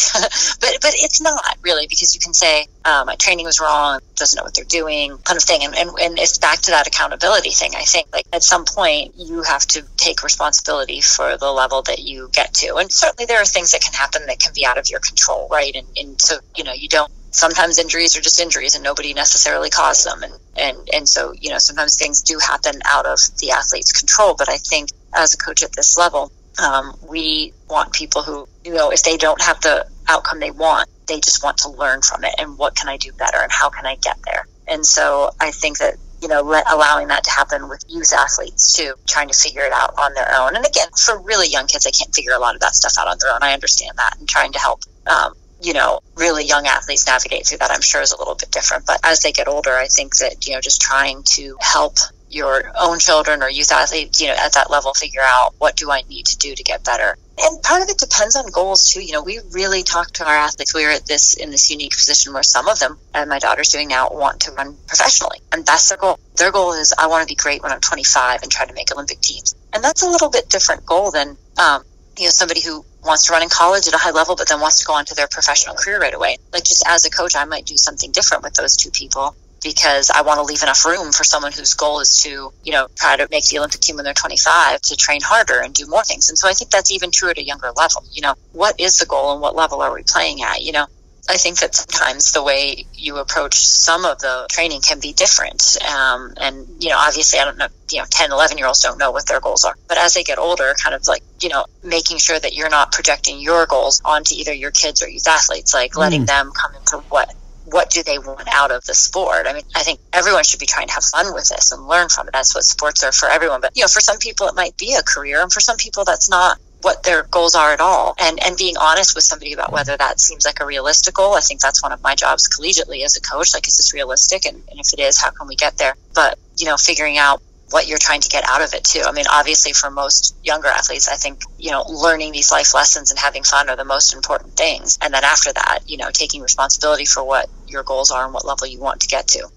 but 0.59 0.77
but 0.81 0.91
it's 0.95 1.21
not 1.21 1.57
really 1.61 1.87
because 1.87 2.13
you 2.13 2.21
can 2.21 2.33
say 2.33 2.67
um, 2.85 3.07
my 3.07 3.15
training 3.15 3.45
was 3.45 3.59
wrong, 3.59 3.99
doesn't 4.15 4.37
know 4.37 4.43
what 4.43 4.53
they're 4.53 4.65
doing, 4.65 5.17
kind 5.17 5.37
of 5.37 5.43
thing, 5.43 5.63
and, 5.63 5.75
and 5.75 5.89
and 5.99 6.19
it's 6.19 6.37
back 6.37 6.59
to 6.59 6.71
that 6.71 6.87
accountability 6.87 7.51
thing. 7.51 7.71
I 7.75 7.83
think 7.83 8.07
like 8.13 8.25
at 8.33 8.43
some 8.43 8.65
point 8.65 9.13
you 9.17 9.43
have 9.43 9.65
to 9.67 9.83
take 9.97 10.23
responsibility 10.23 11.01
for 11.01 11.37
the 11.37 11.51
level 11.51 11.81
that 11.83 11.99
you 11.99 12.29
get 12.33 12.53
to, 12.55 12.75
and 12.75 12.91
certainly 12.91 13.25
there 13.25 13.41
are 13.41 13.45
things 13.45 13.71
that 13.71 13.81
can 13.81 13.93
happen 13.93 14.25
that 14.27 14.39
can 14.39 14.53
be 14.53 14.65
out 14.65 14.77
of 14.77 14.89
your 14.89 14.99
control, 14.99 15.47
right? 15.51 15.75
And 15.75 15.87
and 15.97 16.21
so 16.21 16.37
you 16.55 16.63
know 16.63 16.73
you 16.73 16.87
don't 16.87 17.11
sometimes 17.31 17.77
injuries 17.77 18.17
are 18.17 18.21
just 18.21 18.39
injuries 18.39 18.75
and 18.75 18.83
nobody 18.83 19.13
necessarily 19.13 19.69
caused 19.69 20.05
them 20.05 20.23
and, 20.23 20.33
and 20.57 20.89
and 20.93 21.07
so 21.07 21.31
you 21.33 21.49
know 21.51 21.57
sometimes 21.59 21.95
things 21.95 22.23
do 22.23 22.39
happen 22.39 22.81
out 22.85 23.05
of 23.05 23.19
the 23.37 23.51
athlete's 23.51 23.91
control 23.91 24.33
but 24.35 24.49
i 24.49 24.57
think 24.57 24.89
as 25.13 25.33
a 25.33 25.37
coach 25.37 25.61
at 25.61 25.71
this 25.73 25.97
level 25.97 26.31
um, 26.61 26.97
we 27.09 27.53
want 27.69 27.93
people 27.93 28.23
who, 28.23 28.47
you 28.63 28.73
know, 28.73 28.91
if 28.91 29.03
they 29.03 29.17
don't 29.17 29.41
have 29.41 29.61
the 29.61 29.87
outcome 30.07 30.39
they 30.39 30.51
want, 30.51 30.89
they 31.07 31.19
just 31.19 31.43
want 31.43 31.57
to 31.57 31.69
learn 31.69 32.01
from 32.01 32.23
it 32.23 32.33
and 32.37 32.57
what 32.57 32.75
can 32.75 32.89
I 32.89 32.97
do 32.97 33.11
better 33.13 33.37
and 33.41 33.51
how 33.51 33.69
can 33.69 33.85
I 33.85 33.95
get 33.95 34.17
there. 34.25 34.47
And 34.67 34.85
so 34.85 35.31
I 35.39 35.51
think 35.51 35.79
that 35.79 35.95
you 36.21 36.27
know, 36.27 36.41
let, 36.41 36.69
allowing 36.69 37.07
that 37.07 37.23
to 37.23 37.31
happen 37.31 37.69
with 37.69 37.83
youth 37.87 38.11
athletes 38.13 38.73
too, 38.73 38.93
trying 39.07 39.29
to 39.29 39.37
figure 39.37 39.61
it 39.61 39.71
out 39.71 39.93
on 39.97 40.13
their 40.13 40.27
own. 40.37 40.55
And 40.55 40.65
again, 40.65 40.87
for 40.97 41.19
really 41.21 41.47
young 41.47 41.67
kids, 41.67 41.85
they 41.85 41.91
can't 41.91 42.13
figure 42.13 42.33
a 42.33 42.39
lot 42.39 42.55
of 42.55 42.61
that 42.61 42.75
stuff 42.75 42.93
out 42.99 43.07
on 43.07 43.17
their 43.19 43.33
own. 43.33 43.39
I 43.41 43.53
understand 43.53 43.93
that, 43.97 44.17
and 44.19 44.27
trying 44.27 44.51
to 44.53 44.59
help, 44.59 44.81
um, 45.07 45.33
you 45.61 45.73
know, 45.73 45.99
really 46.15 46.45
young 46.45 46.67
athletes 46.67 47.07
navigate 47.07 47.47
through 47.47 47.59
that, 47.59 47.71
I'm 47.71 47.81
sure 47.81 48.01
is 48.01 48.11
a 48.11 48.17
little 48.17 48.35
bit 48.35 48.51
different. 48.51 48.85
But 48.85 48.99
as 49.03 49.21
they 49.21 49.31
get 49.31 49.47
older, 49.47 49.75
I 49.75 49.87
think 49.87 50.17
that 50.17 50.45
you 50.47 50.55
know, 50.55 50.61
just 50.61 50.81
trying 50.81 51.23
to 51.35 51.55
help 51.61 51.97
your 52.29 52.71
own 52.79 52.99
children 52.99 53.41
or 53.41 53.49
youth 53.49 53.71
athletes, 53.71 54.21
you 54.21 54.27
know, 54.27 54.35
at 54.35 54.53
that 54.53 54.69
level, 54.69 54.93
figure 54.93 55.21
out 55.23 55.53
what 55.57 55.75
do 55.75 55.91
I 55.91 56.03
need 56.09 56.27
to 56.27 56.37
do 56.37 56.53
to 56.53 56.63
get 56.63 56.83
better. 56.83 57.17
And 57.41 57.63
part 57.63 57.81
of 57.81 57.89
it 57.89 57.97
depends 57.97 58.35
on 58.35 58.49
goals 58.51 58.89
too. 58.89 59.01
You 59.01 59.13
know, 59.13 59.23
we 59.23 59.39
really 59.51 59.83
talk 59.83 60.11
to 60.13 60.27
our 60.27 60.35
athletes. 60.35 60.73
We're 60.73 60.91
at 60.91 61.05
this 61.05 61.35
in 61.35 61.51
this 61.51 61.71
unique 61.71 61.95
position 61.95 62.33
where 62.33 62.43
some 62.43 62.67
of 62.67 62.79
them, 62.79 62.97
and 63.13 63.29
my 63.29 63.39
daughter's 63.39 63.69
doing 63.69 63.87
now, 63.87 64.09
want 64.11 64.41
to 64.41 64.51
run 64.51 64.77
professionally, 64.87 65.39
and 65.51 65.65
that's 65.65 65.89
their 65.89 65.97
goal. 65.97 66.19
Their 66.35 66.51
goal 66.51 66.73
is 66.73 66.93
I 66.97 67.07
want 67.07 67.27
to 67.27 67.31
be 67.31 67.35
great 67.35 67.63
when 67.63 67.71
I'm 67.71 67.79
25 67.79 68.43
and 68.43 68.51
try 68.51 68.65
to 68.65 68.73
make 68.73 68.91
Olympic 68.91 69.21
teams. 69.21 69.55
And 69.73 69.83
that's 69.83 70.03
a 70.03 70.09
little 70.09 70.29
bit 70.29 70.49
different 70.49 70.85
goal 70.85 71.11
than 71.11 71.37
um, 71.57 71.83
you 72.19 72.25
know 72.25 72.31
somebody 72.31 72.61
who 72.61 72.85
wants 73.03 73.25
to 73.25 73.31
run 73.31 73.41
in 73.41 73.49
college 73.49 73.87
at 73.87 73.93
a 73.93 73.97
high 73.97 74.11
level 74.11 74.35
but 74.35 74.47
then 74.49 74.59
wants 74.59 74.79
to 74.79 74.85
go 74.85 74.93
on 74.93 75.05
to 75.05 75.15
their 75.15 75.27
professional 75.27 75.73
career 75.75 75.99
right 75.99 76.13
away 76.13 76.37
like 76.51 76.63
just 76.63 76.83
as 76.85 77.05
a 77.05 77.09
coach 77.09 77.33
i 77.35 77.45
might 77.45 77.65
do 77.65 77.77
something 77.77 78.11
different 78.11 78.43
with 78.43 78.53
those 78.55 78.75
two 78.75 78.91
people 78.91 79.35
because 79.61 80.09
I 80.09 80.21
want 80.21 80.37
to 80.39 80.43
leave 80.43 80.63
enough 80.63 80.85
room 80.85 81.11
for 81.11 81.23
someone 81.23 81.51
whose 81.51 81.73
goal 81.73 81.99
is 81.99 82.23
to, 82.23 82.51
you 82.63 82.71
know, 82.71 82.87
try 82.95 83.17
to 83.17 83.27
make 83.31 83.45
the 83.47 83.57
Olympic 83.57 83.81
team 83.81 83.95
when 83.95 84.05
they're 84.05 84.13
25 84.13 84.81
to 84.81 84.95
train 84.95 85.21
harder 85.21 85.59
and 85.59 85.73
do 85.73 85.87
more 85.87 86.03
things. 86.03 86.29
And 86.29 86.37
so 86.37 86.47
I 86.47 86.53
think 86.53 86.71
that's 86.71 86.91
even 86.91 87.11
true 87.11 87.29
at 87.29 87.37
a 87.37 87.43
younger 87.43 87.71
level. 87.75 88.03
You 88.11 88.21
know, 88.21 88.35
what 88.53 88.79
is 88.79 88.99
the 88.99 89.05
goal 89.05 89.33
and 89.33 89.41
what 89.41 89.55
level 89.55 89.81
are 89.81 89.93
we 89.93 90.03
playing 90.03 90.41
at? 90.41 90.61
You 90.61 90.73
know, 90.73 90.87
I 91.29 91.37
think 91.37 91.59
that 91.59 91.75
sometimes 91.75 92.31
the 92.31 92.41
way 92.41 92.87
you 92.93 93.17
approach 93.17 93.53
some 93.53 94.03
of 94.03 94.17
the 94.19 94.47
training 94.49 94.81
can 94.81 94.99
be 94.99 95.13
different. 95.13 95.77
Um, 95.87 96.33
and, 96.37 96.67
you 96.79 96.89
know, 96.89 96.97
obviously 96.97 97.39
I 97.39 97.45
don't 97.45 97.57
know, 97.57 97.67
you 97.91 97.99
know, 97.99 98.05
10, 98.09 98.31
11 98.31 98.57
year 98.57 98.65
olds 98.65 98.79
don't 98.79 98.97
know 98.97 99.11
what 99.11 99.27
their 99.27 99.39
goals 99.39 99.63
are. 99.63 99.75
But 99.87 99.99
as 99.99 100.15
they 100.15 100.23
get 100.23 100.39
older, 100.39 100.73
kind 100.81 100.95
of 100.95 101.07
like, 101.07 101.21
you 101.39 101.49
know, 101.49 101.65
making 101.83 102.17
sure 102.17 102.39
that 102.39 102.55
you're 102.55 102.69
not 102.69 102.91
projecting 102.91 103.39
your 103.39 103.67
goals 103.67 104.01
onto 104.03 104.33
either 104.35 104.53
your 104.53 104.71
kids 104.71 105.03
or 105.03 105.09
youth 105.09 105.27
athletes, 105.27 105.71
like 105.71 105.95
letting 105.95 106.23
mm. 106.23 106.27
them 106.27 106.51
come 106.51 106.73
into 106.75 106.97
what 107.09 107.31
what 107.65 107.89
do 107.89 108.03
they 108.03 108.17
want 108.17 108.47
out 108.51 108.71
of 108.71 108.83
the 108.85 108.93
sport? 108.93 109.45
I 109.47 109.53
mean, 109.53 109.63
I 109.75 109.83
think 109.83 109.99
everyone 110.13 110.43
should 110.43 110.59
be 110.59 110.65
trying 110.65 110.87
to 110.87 110.93
have 110.93 111.03
fun 111.03 111.33
with 111.33 111.49
this 111.49 111.71
and 111.71 111.87
learn 111.87 112.09
from 112.09 112.27
it. 112.27 112.33
That's 112.33 112.55
what 112.55 112.63
sports 112.63 113.03
are 113.03 113.11
for 113.11 113.29
everyone. 113.29 113.61
But, 113.61 113.75
you 113.75 113.83
know, 113.83 113.87
for 113.87 114.01
some 114.01 114.17
people, 114.17 114.47
it 114.47 114.55
might 114.55 114.77
be 114.77 114.95
a 114.95 115.03
career. 115.03 115.41
And 115.41 115.51
for 115.51 115.59
some 115.59 115.77
people, 115.77 116.03
that's 116.03 116.29
not 116.29 116.57
what 116.81 117.03
their 117.03 117.23
goals 117.23 117.55
are 117.55 117.73
at 117.73 117.81
all. 117.81 118.15
And, 118.19 118.41
and 118.43 118.57
being 118.57 118.75
honest 118.77 119.13
with 119.13 119.23
somebody 119.23 119.53
about 119.53 119.71
whether 119.71 119.97
that 119.97 120.19
seems 120.19 120.45
like 120.45 120.61
a 120.61 120.65
realistic 120.65 121.13
goal. 121.13 121.33
I 121.33 121.41
think 121.41 121.59
that's 121.59 121.83
one 121.83 121.91
of 121.91 122.01
my 122.01 122.15
jobs 122.15 122.47
collegiately 122.47 123.03
as 123.03 123.17
a 123.17 123.21
coach. 123.21 123.53
Like, 123.53 123.67
is 123.67 123.77
this 123.77 123.93
realistic? 123.93 124.45
And, 124.45 124.63
and 124.69 124.79
if 124.79 124.93
it 124.93 124.99
is, 124.99 125.19
how 125.19 125.31
can 125.31 125.47
we 125.47 125.55
get 125.55 125.77
there? 125.77 125.95
But, 126.15 126.39
you 126.57 126.65
know, 126.65 126.77
figuring 126.77 127.17
out 127.17 127.41
what 127.71 127.87
you're 127.87 127.99
trying 127.99 128.21
to 128.21 128.29
get 128.29 128.43
out 128.47 128.61
of 128.61 128.73
it 128.73 128.83
too. 128.83 129.01
I 129.05 129.11
mean, 129.11 129.25
obviously 129.29 129.73
for 129.73 129.89
most 129.91 130.35
younger 130.43 130.67
athletes, 130.67 131.07
I 131.07 131.15
think, 131.15 131.41
you 131.57 131.71
know, 131.71 131.83
learning 131.87 132.31
these 132.31 132.51
life 132.51 132.73
lessons 132.73 133.11
and 133.11 133.19
having 133.19 133.43
fun 133.43 133.69
are 133.69 133.75
the 133.75 133.85
most 133.85 134.13
important 134.13 134.53
things. 134.53 134.97
And 135.01 135.13
then 135.13 135.23
after 135.23 135.53
that, 135.53 135.79
you 135.85 135.97
know, 135.97 136.09
taking 136.11 136.41
responsibility 136.41 137.05
for 137.05 137.23
what 137.23 137.49
your 137.67 137.83
goals 137.83 138.11
are 138.11 138.23
and 138.25 138.33
what 138.33 138.45
level 138.45 138.67
you 138.67 138.79
want 138.79 139.01
to 139.01 139.07
get 139.07 139.27
to. 139.29 139.47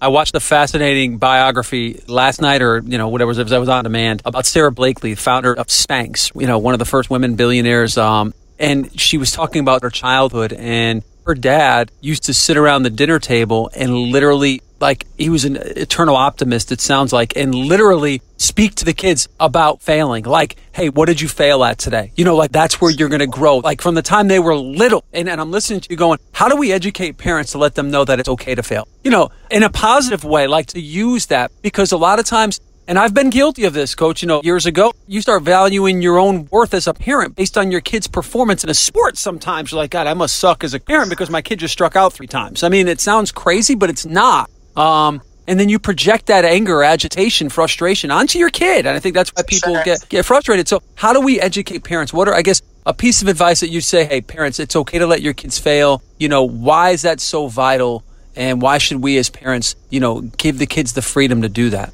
I 0.00 0.08
watched 0.08 0.34
a 0.34 0.40
fascinating 0.40 1.18
biography 1.18 2.02
last 2.08 2.42
night, 2.42 2.60
or 2.60 2.82
you 2.84 2.98
know, 2.98 3.08
whatever 3.08 3.30
it 3.30 3.38
was, 3.38 3.52
I 3.52 3.58
was 3.58 3.68
on 3.68 3.84
demand 3.84 4.20
about 4.24 4.44
Sara 4.44 4.70
Blakely, 4.70 5.14
founder 5.14 5.54
of 5.54 5.68
Spanx. 5.68 6.30
You 6.38 6.46
know, 6.46 6.58
one 6.58 6.74
of 6.74 6.78
the 6.78 6.84
first 6.84 7.08
women 7.08 7.36
billionaires. 7.36 7.96
Um, 7.96 8.34
and 8.58 9.00
she 9.00 9.16
was 9.16 9.30
talking 9.30 9.60
about 9.60 9.82
her 9.82 9.90
childhood, 9.90 10.52
and 10.52 11.02
her 11.26 11.34
dad 11.34 11.90
used 12.00 12.24
to 12.24 12.34
sit 12.34 12.56
around 12.56 12.82
the 12.82 12.90
dinner 12.90 13.18
table 13.18 13.70
and 13.74 13.94
literally 13.94 14.60
like 14.80 15.06
he 15.16 15.28
was 15.28 15.44
an 15.44 15.56
eternal 15.56 16.16
optimist, 16.16 16.72
it 16.72 16.80
sounds 16.80 17.12
like, 17.12 17.36
and 17.36 17.54
literally 17.54 18.22
speak 18.36 18.74
to 18.76 18.84
the 18.84 18.92
kids 18.92 19.28
about 19.40 19.82
failing. 19.82 20.24
Like, 20.24 20.56
hey, 20.72 20.88
what 20.88 21.06
did 21.06 21.20
you 21.20 21.28
fail 21.28 21.64
at 21.64 21.78
today? 21.78 22.12
You 22.16 22.24
know, 22.24 22.36
like 22.36 22.52
that's 22.52 22.80
where 22.80 22.90
you're 22.90 23.08
going 23.08 23.20
to 23.20 23.26
grow. 23.26 23.58
Like 23.58 23.80
from 23.80 23.94
the 23.94 24.02
time 24.02 24.28
they 24.28 24.38
were 24.38 24.54
little. 24.56 25.04
And, 25.12 25.28
and 25.28 25.40
I'm 25.40 25.50
listening 25.50 25.80
to 25.80 25.90
you 25.90 25.96
going, 25.96 26.18
how 26.32 26.48
do 26.48 26.56
we 26.56 26.72
educate 26.72 27.16
parents 27.18 27.52
to 27.52 27.58
let 27.58 27.74
them 27.74 27.90
know 27.90 28.04
that 28.04 28.20
it's 28.20 28.28
okay 28.28 28.54
to 28.54 28.62
fail? 28.62 28.86
You 29.02 29.10
know, 29.10 29.30
in 29.50 29.62
a 29.62 29.70
positive 29.70 30.24
way, 30.24 30.46
like 30.46 30.66
to 30.68 30.80
use 30.80 31.26
that 31.26 31.52
because 31.62 31.92
a 31.92 31.96
lot 31.96 32.18
of 32.18 32.26
times 32.26 32.60
and 32.86 32.98
I've 32.98 33.14
been 33.14 33.30
guilty 33.30 33.64
of 33.64 33.72
this, 33.72 33.94
coach. 33.94 34.22
You 34.22 34.28
know, 34.28 34.42
years 34.42 34.66
ago, 34.66 34.92
you 35.06 35.20
start 35.20 35.42
valuing 35.42 36.02
your 36.02 36.18
own 36.18 36.48
worth 36.50 36.74
as 36.74 36.86
a 36.86 36.92
parent 36.92 37.34
based 37.34 37.56
on 37.56 37.70
your 37.70 37.80
kid's 37.80 38.06
performance 38.06 38.62
in 38.62 38.70
a 38.70 38.74
sport. 38.74 39.16
Sometimes 39.16 39.72
you're 39.72 39.80
like, 39.80 39.90
God, 39.90 40.06
I 40.06 40.14
must 40.14 40.38
suck 40.38 40.64
as 40.64 40.74
a 40.74 40.80
parent 40.80 41.08
because 41.08 41.30
my 41.30 41.40
kid 41.40 41.60
just 41.60 41.72
struck 41.72 41.96
out 41.96 42.12
three 42.12 42.26
times. 42.26 42.62
I 42.62 42.68
mean, 42.68 42.86
it 42.86 43.00
sounds 43.00 43.32
crazy, 43.32 43.74
but 43.74 43.88
it's 43.88 44.04
not. 44.04 44.50
Um, 44.76 45.22
and 45.46 45.60
then 45.60 45.68
you 45.68 45.78
project 45.78 46.26
that 46.26 46.44
anger, 46.44 46.82
agitation, 46.82 47.48
frustration 47.50 48.10
onto 48.10 48.38
your 48.38 48.50
kid. 48.50 48.86
And 48.86 48.96
I 48.96 49.00
think 49.00 49.14
that's 49.14 49.30
why 49.30 49.42
people 49.42 49.74
sure. 49.74 49.84
get, 49.84 50.08
get 50.08 50.24
frustrated. 50.24 50.68
So 50.68 50.82
how 50.94 51.12
do 51.12 51.20
we 51.20 51.38
educate 51.38 51.84
parents? 51.84 52.12
What 52.12 52.28
are, 52.28 52.34
I 52.34 52.42
guess, 52.42 52.62
a 52.86 52.94
piece 52.94 53.22
of 53.22 53.28
advice 53.28 53.60
that 53.60 53.68
you 53.68 53.80
say, 53.80 54.04
hey, 54.04 54.20
parents, 54.20 54.58
it's 54.58 54.74
okay 54.76 54.98
to 54.98 55.06
let 55.06 55.20
your 55.22 55.34
kids 55.34 55.58
fail. 55.58 56.02
You 56.18 56.28
know, 56.28 56.44
why 56.44 56.90
is 56.90 57.02
that 57.02 57.20
so 57.20 57.48
vital? 57.48 58.04
And 58.36 58.60
why 58.60 58.78
should 58.78 59.02
we 59.02 59.16
as 59.18 59.30
parents, 59.30 59.76
you 59.90 60.00
know, 60.00 60.22
give 60.22 60.58
the 60.58 60.66
kids 60.66 60.94
the 60.94 61.02
freedom 61.02 61.42
to 61.42 61.48
do 61.48 61.70
that? 61.70 61.92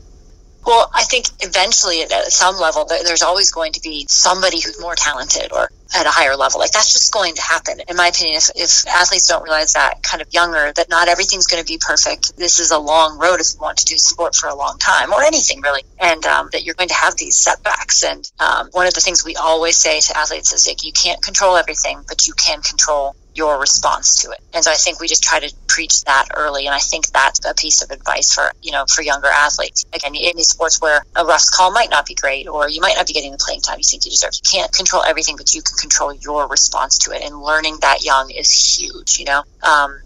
Well, 0.64 0.90
I 0.94 1.04
think 1.04 1.26
eventually 1.40 2.02
at 2.02 2.10
some 2.32 2.56
level, 2.56 2.84
there's 2.84 3.22
always 3.22 3.50
going 3.50 3.72
to 3.72 3.80
be 3.80 4.06
somebody 4.08 4.60
who's 4.60 4.80
more 4.80 4.94
talented 4.94 5.52
or 5.52 5.70
at 5.96 6.06
a 6.06 6.10
higher 6.10 6.36
level. 6.36 6.60
Like 6.60 6.70
that's 6.70 6.92
just 6.92 7.12
going 7.12 7.34
to 7.34 7.42
happen. 7.42 7.80
In 7.88 7.96
my 7.96 8.08
opinion, 8.08 8.36
if, 8.36 8.50
if 8.54 8.86
athletes 8.86 9.26
don't 9.26 9.42
realize 9.42 9.72
that 9.72 10.02
kind 10.02 10.22
of 10.22 10.32
younger, 10.32 10.72
that 10.72 10.88
not 10.88 11.08
everything's 11.08 11.46
going 11.46 11.62
to 11.62 11.66
be 11.66 11.78
perfect. 11.78 12.36
This 12.36 12.60
is 12.60 12.70
a 12.70 12.78
long 12.78 13.18
road 13.18 13.40
if 13.40 13.54
you 13.54 13.60
want 13.60 13.78
to 13.78 13.84
do 13.86 13.98
sport 13.98 14.34
for 14.36 14.48
a 14.48 14.54
long 14.54 14.78
time 14.78 15.12
or 15.12 15.22
anything 15.22 15.60
really. 15.62 15.82
And 15.98 16.24
um, 16.26 16.50
that 16.52 16.62
you're 16.62 16.74
going 16.74 16.90
to 16.90 16.94
have 16.94 17.16
these 17.16 17.36
setbacks. 17.36 18.04
And 18.04 18.30
um, 18.38 18.68
one 18.72 18.86
of 18.86 18.94
the 18.94 19.00
things 19.00 19.24
we 19.24 19.36
always 19.36 19.76
say 19.76 19.98
to 20.00 20.16
athletes 20.16 20.52
is 20.52 20.68
like, 20.68 20.84
you 20.84 20.92
can't 20.92 21.22
control 21.22 21.56
everything, 21.56 22.02
but 22.06 22.26
you 22.26 22.34
can 22.34 22.60
control 22.60 23.16
your 23.34 23.58
response 23.60 24.22
to 24.22 24.30
it. 24.30 24.38
And 24.52 24.64
so 24.64 24.70
I 24.70 24.74
think 24.74 25.00
we 25.00 25.08
just 25.08 25.22
try 25.22 25.40
to 25.40 25.54
preach 25.68 26.02
that 26.04 26.28
early. 26.34 26.66
And 26.66 26.74
I 26.74 26.78
think 26.78 27.08
that's 27.08 27.44
a 27.44 27.54
piece 27.54 27.82
of 27.82 27.90
advice 27.90 28.34
for, 28.34 28.52
you 28.62 28.72
know, 28.72 28.84
for 28.86 29.02
younger 29.02 29.28
athletes. 29.28 29.84
Again, 29.92 30.14
in 30.14 30.36
these 30.36 30.48
sports 30.48 30.80
where 30.80 31.02
a 31.14 31.24
ref's 31.24 31.50
call 31.50 31.70
might 31.70 31.90
not 31.90 32.06
be 32.06 32.14
great 32.14 32.48
or 32.48 32.68
you 32.68 32.80
might 32.80 32.96
not 32.96 33.06
be 33.06 33.12
getting 33.12 33.32
the 33.32 33.38
playing 33.38 33.60
time 33.60 33.78
you 33.78 33.84
think 33.84 34.04
you 34.04 34.10
deserve. 34.10 34.32
You 34.34 34.58
can't 34.58 34.72
control 34.72 35.02
everything, 35.04 35.36
but 35.36 35.54
you 35.54 35.62
can 35.62 35.76
control 35.76 36.12
your 36.12 36.48
response 36.48 36.98
to 36.98 37.12
it. 37.12 37.22
And 37.22 37.40
learning 37.40 37.78
that 37.82 38.04
young 38.04 38.30
is 38.30 38.50
huge, 38.50 39.18
you 39.18 39.24
know? 39.24 39.42
Um, 39.62 40.00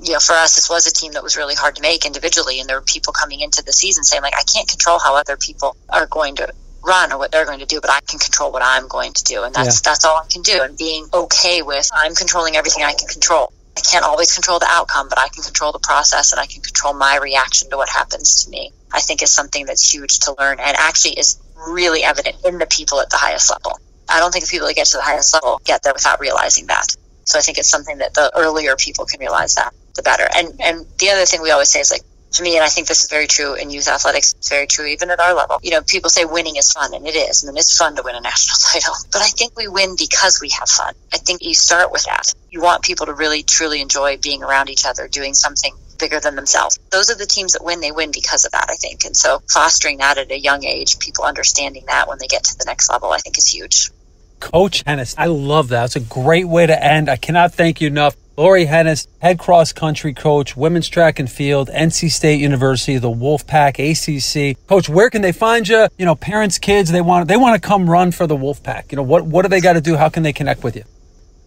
you 0.00 0.12
know, 0.12 0.20
for 0.20 0.34
us, 0.34 0.54
this 0.54 0.70
was 0.70 0.86
a 0.86 0.92
team 0.92 1.12
that 1.12 1.24
was 1.24 1.36
really 1.36 1.56
hard 1.56 1.76
to 1.76 1.82
make 1.82 2.06
individually. 2.06 2.60
And 2.60 2.68
there 2.68 2.76
were 2.76 2.84
people 2.84 3.12
coming 3.12 3.40
into 3.40 3.64
the 3.64 3.72
season 3.72 4.04
saying, 4.04 4.22
like, 4.22 4.34
I 4.36 4.44
can't 4.44 4.68
control 4.68 4.98
how 5.00 5.16
other 5.16 5.36
people 5.36 5.76
are 5.88 6.06
going 6.06 6.36
to 6.36 6.52
run 6.84 7.12
or 7.12 7.18
what 7.18 7.30
they're 7.30 7.44
going 7.44 7.60
to 7.60 7.66
do, 7.66 7.80
but 7.80 7.90
I 7.90 8.00
can 8.00 8.18
control 8.18 8.52
what 8.52 8.62
I'm 8.64 8.88
going 8.88 9.12
to 9.12 9.24
do. 9.24 9.42
And 9.42 9.54
that's, 9.54 9.80
yeah. 9.80 9.90
that's 9.90 10.04
all 10.04 10.16
I 10.16 10.26
can 10.30 10.42
do. 10.42 10.60
And 10.62 10.76
being 10.76 11.06
okay 11.12 11.62
with 11.62 11.88
I'm 11.94 12.14
controlling 12.14 12.56
everything 12.56 12.84
I 12.84 12.94
can 12.94 13.08
control. 13.08 13.52
I 13.76 13.80
can't 13.80 14.04
always 14.04 14.34
control 14.34 14.58
the 14.58 14.66
outcome, 14.68 15.08
but 15.08 15.18
I 15.18 15.28
can 15.28 15.42
control 15.42 15.72
the 15.72 15.78
process 15.78 16.32
and 16.32 16.40
I 16.40 16.46
can 16.46 16.62
control 16.62 16.94
my 16.94 17.16
reaction 17.16 17.70
to 17.70 17.76
what 17.76 17.88
happens 17.88 18.44
to 18.44 18.50
me. 18.50 18.72
I 18.92 19.00
think 19.00 19.22
is 19.22 19.32
something 19.32 19.66
that's 19.66 19.92
huge 19.92 20.20
to 20.20 20.34
learn 20.38 20.58
and 20.58 20.76
actually 20.76 21.12
is 21.12 21.38
really 21.68 22.02
evident 22.02 22.36
in 22.44 22.58
the 22.58 22.66
people 22.66 23.00
at 23.00 23.10
the 23.10 23.16
highest 23.16 23.50
level. 23.50 23.78
I 24.08 24.20
don't 24.20 24.32
think 24.32 24.44
the 24.44 24.50
people 24.50 24.66
that 24.66 24.74
get 24.74 24.86
to 24.88 24.96
the 24.96 25.02
highest 25.02 25.34
level 25.34 25.60
get 25.64 25.82
there 25.82 25.92
without 25.92 26.20
realizing 26.20 26.66
that. 26.66 26.96
So 27.24 27.38
I 27.38 27.42
think 27.42 27.58
it's 27.58 27.68
something 27.68 27.98
that 27.98 28.14
the 28.14 28.32
earlier 28.34 28.74
people 28.76 29.04
can 29.04 29.20
realize 29.20 29.54
that, 29.56 29.74
the 29.94 30.02
better. 30.02 30.26
And 30.34 30.60
and 30.60 30.86
the 30.98 31.10
other 31.10 31.26
thing 31.26 31.42
we 31.42 31.50
always 31.50 31.68
say 31.68 31.80
is 31.80 31.90
like 31.90 32.00
to 32.32 32.42
me, 32.42 32.56
and 32.56 32.64
I 32.64 32.68
think 32.68 32.86
this 32.86 33.02
is 33.04 33.10
very 33.10 33.26
true 33.26 33.54
in 33.54 33.70
youth 33.70 33.88
athletics, 33.88 34.34
it's 34.34 34.48
very 34.48 34.66
true 34.66 34.86
even 34.86 35.10
at 35.10 35.20
our 35.20 35.34
level. 35.34 35.58
You 35.62 35.70
know, 35.72 35.82
people 35.82 36.10
say 36.10 36.24
winning 36.24 36.56
is 36.56 36.72
fun, 36.72 36.94
and 36.94 37.06
it 37.06 37.16
is, 37.16 37.44
and 37.44 37.56
it's 37.56 37.76
fun 37.76 37.96
to 37.96 38.02
win 38.02 38.14
a 38.14 38.20
national 38.30 38.56
title. 38.72 38.94
But 39.12 39.22
I 39.22 39.28
think 39.28 39.56
we 39.56 39.68
win 39.68 39.96
because 39.96 40.40
we 40.40 40.50
have 40.50 40.68
fun. 40.68 40.94
I 41.12 41.18
think 41.18 41.42
you 41.42 41.54
start 41.54 41.92
with 41.92 42.04
that. 42.04 42.34
You 42.50 42.60
want 42.60 42.82
people 42.82 43.06
to 43.06 43.14
really, 43.14 43.42
truly 43.42 43.80
enjoy 43.80 44.18
being 44.18 44.42
around 44.42 44.70
each 44.70 44.86
other, 44.86 45.08
doing 45.08 45.34
something 45.34 45.74
bigger 45.98 46.20
than 46.20 46.36
themselves. 46.36 46.78
Those 46.90 47.10
are 47.10 47.16
the 47.16 47.26
teams 47.26 47.54
that 47.54 47.64
win. 47.64 47.80
They 47.80 47.92
win 47.92 48.10
because 48.12 48.44
of 48.44 48.52
that, 48.52 48.66
I 48.70 48.74
think. 48.74 49.04
And 49.04 49.16
so 49.16 49.42
fostering 49.52 49.98
that 49.98 50.18
at 50.18 50.30
a 50.30 50.38
young 50.38 50.64
age, 50.64 50.98
people 50.98 51.24
understanding 51.24 51.84
that 51.88 52.08
when 52.08 52.18
they 52.18 52.26
get 52.26 52.44
to 52.44 52.58
the 52.58 52.64
next 52.66 52.88
level, 52.88 53.10
I 53.10 53.18
think 53.18 53.36
is 53.38 53.48
huge. 53.48 53.90
Coach 54.40 54.84
Henes, 54.84 55.14
I 55.18 55.26
love 55.26 55.68
that. 55.68 55.86
It's 55.86 55.96
a 55.96 56.00
great 56.00 56.46
way 56.46 56.66
to 56.66 56.84
end. 56.84 57.08
I 57.08 57.16
cannot 57.16 57.52
thank 57.54 57.80
you 57.80 57.88
enough. 57.88 58.16
Laurie 58.38 58.66
Henes, 58.66 59.08
head 59.18 59.36
cross 59.36 59.72
country 59.72 60.14
coach, 60.14 60.56
women's 60.56 60.88
track 60.88 61.18
and 61.18 61.28
field, 61.28 61.68
NC 61.74 62.08
State 62.08 62.38
University, 62.38 62.96
the 62.96 63.10
Wolfpack, 63.10 63.80
ACC. 63.80 64.56
Coach, 64.68 64.88
where 64.88 65.10
can 65.10 65.22
they 65.22 65.32
find 65.32 65.66
you? 65.66 65.88
You 65.98 66.04
know, 66.04 66.14
parents, 66.14 66.56
kids, 66.56 66.92
they 66.92 67.00
want 67.00 67.26
they 67.26 67.36
want 67.36 67.60
to 67.60 67.68
come 67.68 67.90
run 67.90 68.12
for 68.12 68.28
the 68.28 68.36
Wolfpack. 68.36 68.92
You 68.92 68.96
know, 68.96 69.02
what 69.02 69.26
what 69.26 69.42
do 69.42 69.48
they 69.48 69.60
got 69.60 69.72
to 69.72 69.80
do? 69.80 69.96
How 69.96 70.08
can 70.08 70.22
they 70.22 70.32
connect 70.32 70.62
with 70.62 70.76
you? 70.76 70.84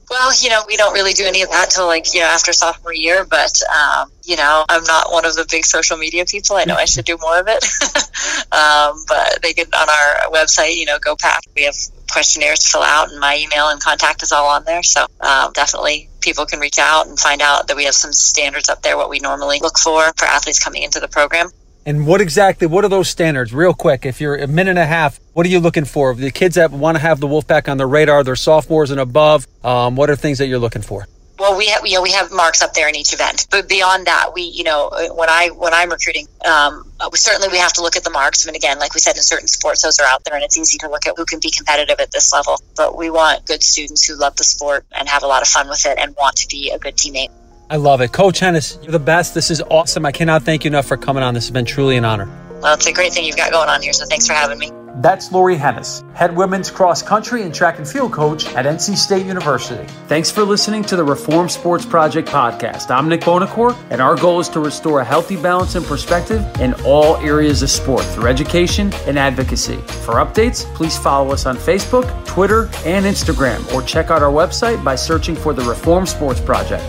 Well, 0.09 0.33
you 0.41 0.49
know, 0.49 0.63
we 0.67 0.75
don't 0.75 0.93
really 0.93 1.13
do 1.13 1.23
any 1.23 1.41
of 1.43 1.49
that 1.51 1.69
till 1.69 1.85
like, 1.85 2.13
you 2.13 2.19
know, 2.19 2.25
after 2.25 2.51
sophomore 2.51 2.93
year, 2.93 3.23
but, 3.23 3.61
um, 3.73 4.11
you 4.25 4.35
know, 4.35 4.65
I'm 4.67 4.83
not 4.83 5.09
one 5.09 5.23
of 5.23 5.35
the 5.35 5.47
big 5.49 5.63
social 5.63 5.95
media 5.95 6.25
people. 6.25 6.57
I 6.57 6.65
know 6.65 6.75
I 6.75 6.83
should 6.83 7.05
do 7.05 7.17
more 7.21 7.39
of 7.39 7.47
it. 7.47 7.63
um, 8.51 9.01
but 9.07 9.41
they 9.41 9.53
can 9.53 9.67
on 9.73 9.89
our 9.89 10.31
website, 10.33 10.75
you 10.75 10.85
know, 10.85 10.99
go 10.99 11.15
pack. 11.15 11.43
We 11.55 11.63
have 11.63 11.75
questionnaires 12.11 12.59
to 12.59 12.67
fill 12.67 12.83
out 12.83 13.09
and 13.09 13.21
my 13.21 13.37
email 13.37 13.69
and 13.69 13.81
contact 13.81 14.21
is 14.21 14.33
all 14.33 14.49
on 14.49 14.65
there. 14.65 14.83
So, 14.83 15.05
um, 15.21 15.53
definitely 15.53 16.09
people 16.21 16.45
can 16.45 16.59
reach 16.59 16.79
out 16.79 17.07
and 17.07 17.19
find 17.19 17.41
out 17.41 17.67
that 17.67 17.75
we 17.75 17.85
have 17.85 17.95
some 17.95 18.13
standards 18.13 18.69
up 18.69 18.81
there, 18.81 18.95
what 18.97 19.09
we 19.09 19.19
normally 19.19 19.59
look 19.59 19.77
for 19.77 20.11
for 20.15 20.25
athletes 20.25 20.63
coming 20.63 20.83
into 20.83 20.99
the 20.99 21.07
program. 21.07 21.49
And 21.83 22.05
what 22.05 22.21
exactly, 22.21 22.67
what 22.67 22.85
are 22.85 22.89
those 22.89 23.09
standards? 23.09 23.53
Real 23.53 23.73
quick, 23.73 24.05
if 24.05 24.21
you're 24.21 24.35
a 24.35 24.45
minute 24.45 24.71
and 24.71 24.79
a 24.79 24.85
half, 24.85 25.19
what 25.33 25.47
are 25.47 25.49
you 25.49 25.59
looking 25.59 25.85
for? 25.85 26.13
The 26.13 26.29
kids 26.29 26.55
that 26.55 26.71
want 26.71 26.95
to 26.95 27.01
have 27.01 27.19
the 27.19 27.27
Wolfpack 27.27 27.67
on 27.67 27.77
their 27.77 27.87
radar, 27.87 28.23
they're 28.23 28.35
sophomores 28.35 28.91
and 28.91 28.99
above, 28.99 29.47
um, 29.63 29.95
what 29.95 30.09
are 30.09 30.15
things 30.15 30.37
that 30.37 30.45
you're 30.45 30.59
looking 30.59 30.83
for? 30.83 31.07
Well, 31.41 31.57
we 31.57 31.65
have, 31.69 31.83
you 31.87 31.95
know, 31.95 32.03
we 32.03 32.11
have 32.11 32.31
marks 32.31 32.61
up 32.61 32.75
there 32.75 32.87
in 32.87 32.95
each 32.95 33.13
event, 33.13 33.47
but 33.49 33.67
beyond 33.67 34.05
that, 34.05 34.35
we, 34.35 34.43
you 34.43 34.63
know, 34.63 34.91
when 35.15 35.27
I, 35.27 35.49
when 35.49 35.73
I'm 35.73 35.89
recruiting, 35.89 36.27
um, 36.45 36.85
we, 37.11 37.17
certainly 37.17 37.47
we 37.47 37.57
have 37.57 37.73
to 37.73 37.81
look 37.81 37.95
at 37.95 38.03
the 38.03 38.11
marks. 38.11 38.45
And 38.45 38.55
again, 38.55 38.77
like 38.77 38.93
we 38.93 38.99
said, 38.99 39.17
in 39.17 39.23
certain 39.23 39.47
sports, 39.47 39.81
those 39.81 39.97
are 39.97 40.05
out 40.05 40.23
there 40.23 40.35
and 40.35 40.43
it's 40.43 40.55
easy 40.55 40.77
to 40.77 40.87
look 40.87 41.07
at 41.07 41.15
who 41.17 41.25
can 41.25 41.39
be 41.39 41.49
competitive 41.49 41.99
at 41.99 42.11
this 42.11 42.31
level, 42.31 42.61
but 42.77 42.95
we 42.95 43.09
want 43.09 43.47
good 43.47 43.63
students 43.63 44.05
who 44.05 44.13
love 44.15 44.35
the 44.35 44.43
sport 44.43 44.85
and 44.91 45.09
have 45.09 45.23
a 45.23 45.27
lot 45.27 45.41
of 45.41 45.47
fun 45.47 45.67
with 45.67 45.83
it 45.87 45.97
and 45.97 46.15
want 46.15 46.35
to 46.35 46.47
be 46.47 46.69
a 46.69 46.77
good 46.77 46.95
teammate. 46.95 47.31
I 47.71 47.77
love 47.77 48.01
it. 48.01 48.11
Coach 48.11 48.39
Henes, 48.39 48.77
you're 48.83 48.91
the 48.91 48.99
best. 48.99 49.33
This 49.33 49.49
is 49.49 49.63
awesome. 49.63 50.05
I 50.05 50.11
cannot 50.11 50.43
thank 50.43 50.63
you 50.63 50.69
enough 50.69 50.85
for 50.85 50.95
coming 50.95 51.23
on. 51.23 51.33
This 51.33 51.45
has 51.45 51.51
been 51.51 51.65
truly 51.65 51.97
an 51.97 52.05
honor. 52.05 52.29
Well, 52.61 52.75
it's 52.75 52.85
a 52.85 52.93
great 52.93 53.13
thing 53.13 53.25
you've 53.25 53.35
got 53.35 53.51
going 53.51 53.67
on 53.67 53.81
here, 53.81 53.93
so 53.93 54.05
thanks 54.05 54.27
for 54.27 54.33
having 54.33 54.59
me. 54.59 54.69
That's 55.01 55.31
Laurie 55.31 55.57
Henes, 55.57 56.03
head 56.13 56.35
women's 56.35 56.69
cross 56.69 57.01
country 57.01 57.41
and 57.41 57.51
track 57.51 57.79
and 57.79 57.87
field 57.87 58.13
coach 58.13 58.45
at 58.53 58.65
NC 58.65 58.95
State 58.95 59.25
University. 59.25 59.83
Thanks 60.07 60.29
for 60.29 60.43
listening 60.43 60.83
to 60.83 60.95
the 60.95 61.03
Reform 61.03 61.49
Sports 61.49 61.87
Project 61.87 62.27
podcast. 62.27 62.91
I'm 62.91 63.09
Nick 63.09 63.21
Bonacore, 63.21 63.75
and 63.89 63.99
our 63.99 64.15
goal 64.15 64.39
is 64.39 64.47
to 64.49 64.59
restore 64.59 64.99
a 64.99 65.03
healthy 65.03 65.37
balance 65.37 65.73
and 65.73 65.83
perspective 65.87 66.45
in 66.59 66.75
all 66.85 67.17
areas 67.17 67.63
of 67.63 67.71
sport 67.71 68.03
through 68.03 68.27
education 68.27 68.93
and 69.07 69.17
advocacy. 69.17 69.77
For 70.05 70.15
updates, 70.23 70.71
please 70.75 70.99
follow 70.99 71.31
us 71.31 71.47
on 71.47 71.57
Facebook, 71.57 72.05
Twitter, 72.27 72.69
and 72.85 73.03
Instagram, 73.03 73.73
or 73.73 73.81
check 73.81 74.11
out 74.11 74.21
our 74.21 74.31
website 74.31 74.83
by 74.83 74.93
searching 74.93 75.35
for 75.35 75.51
the 75.51 75.63
Reform 75.63 76.05
Sports 76.05 76.41
Project. 76.41 76.85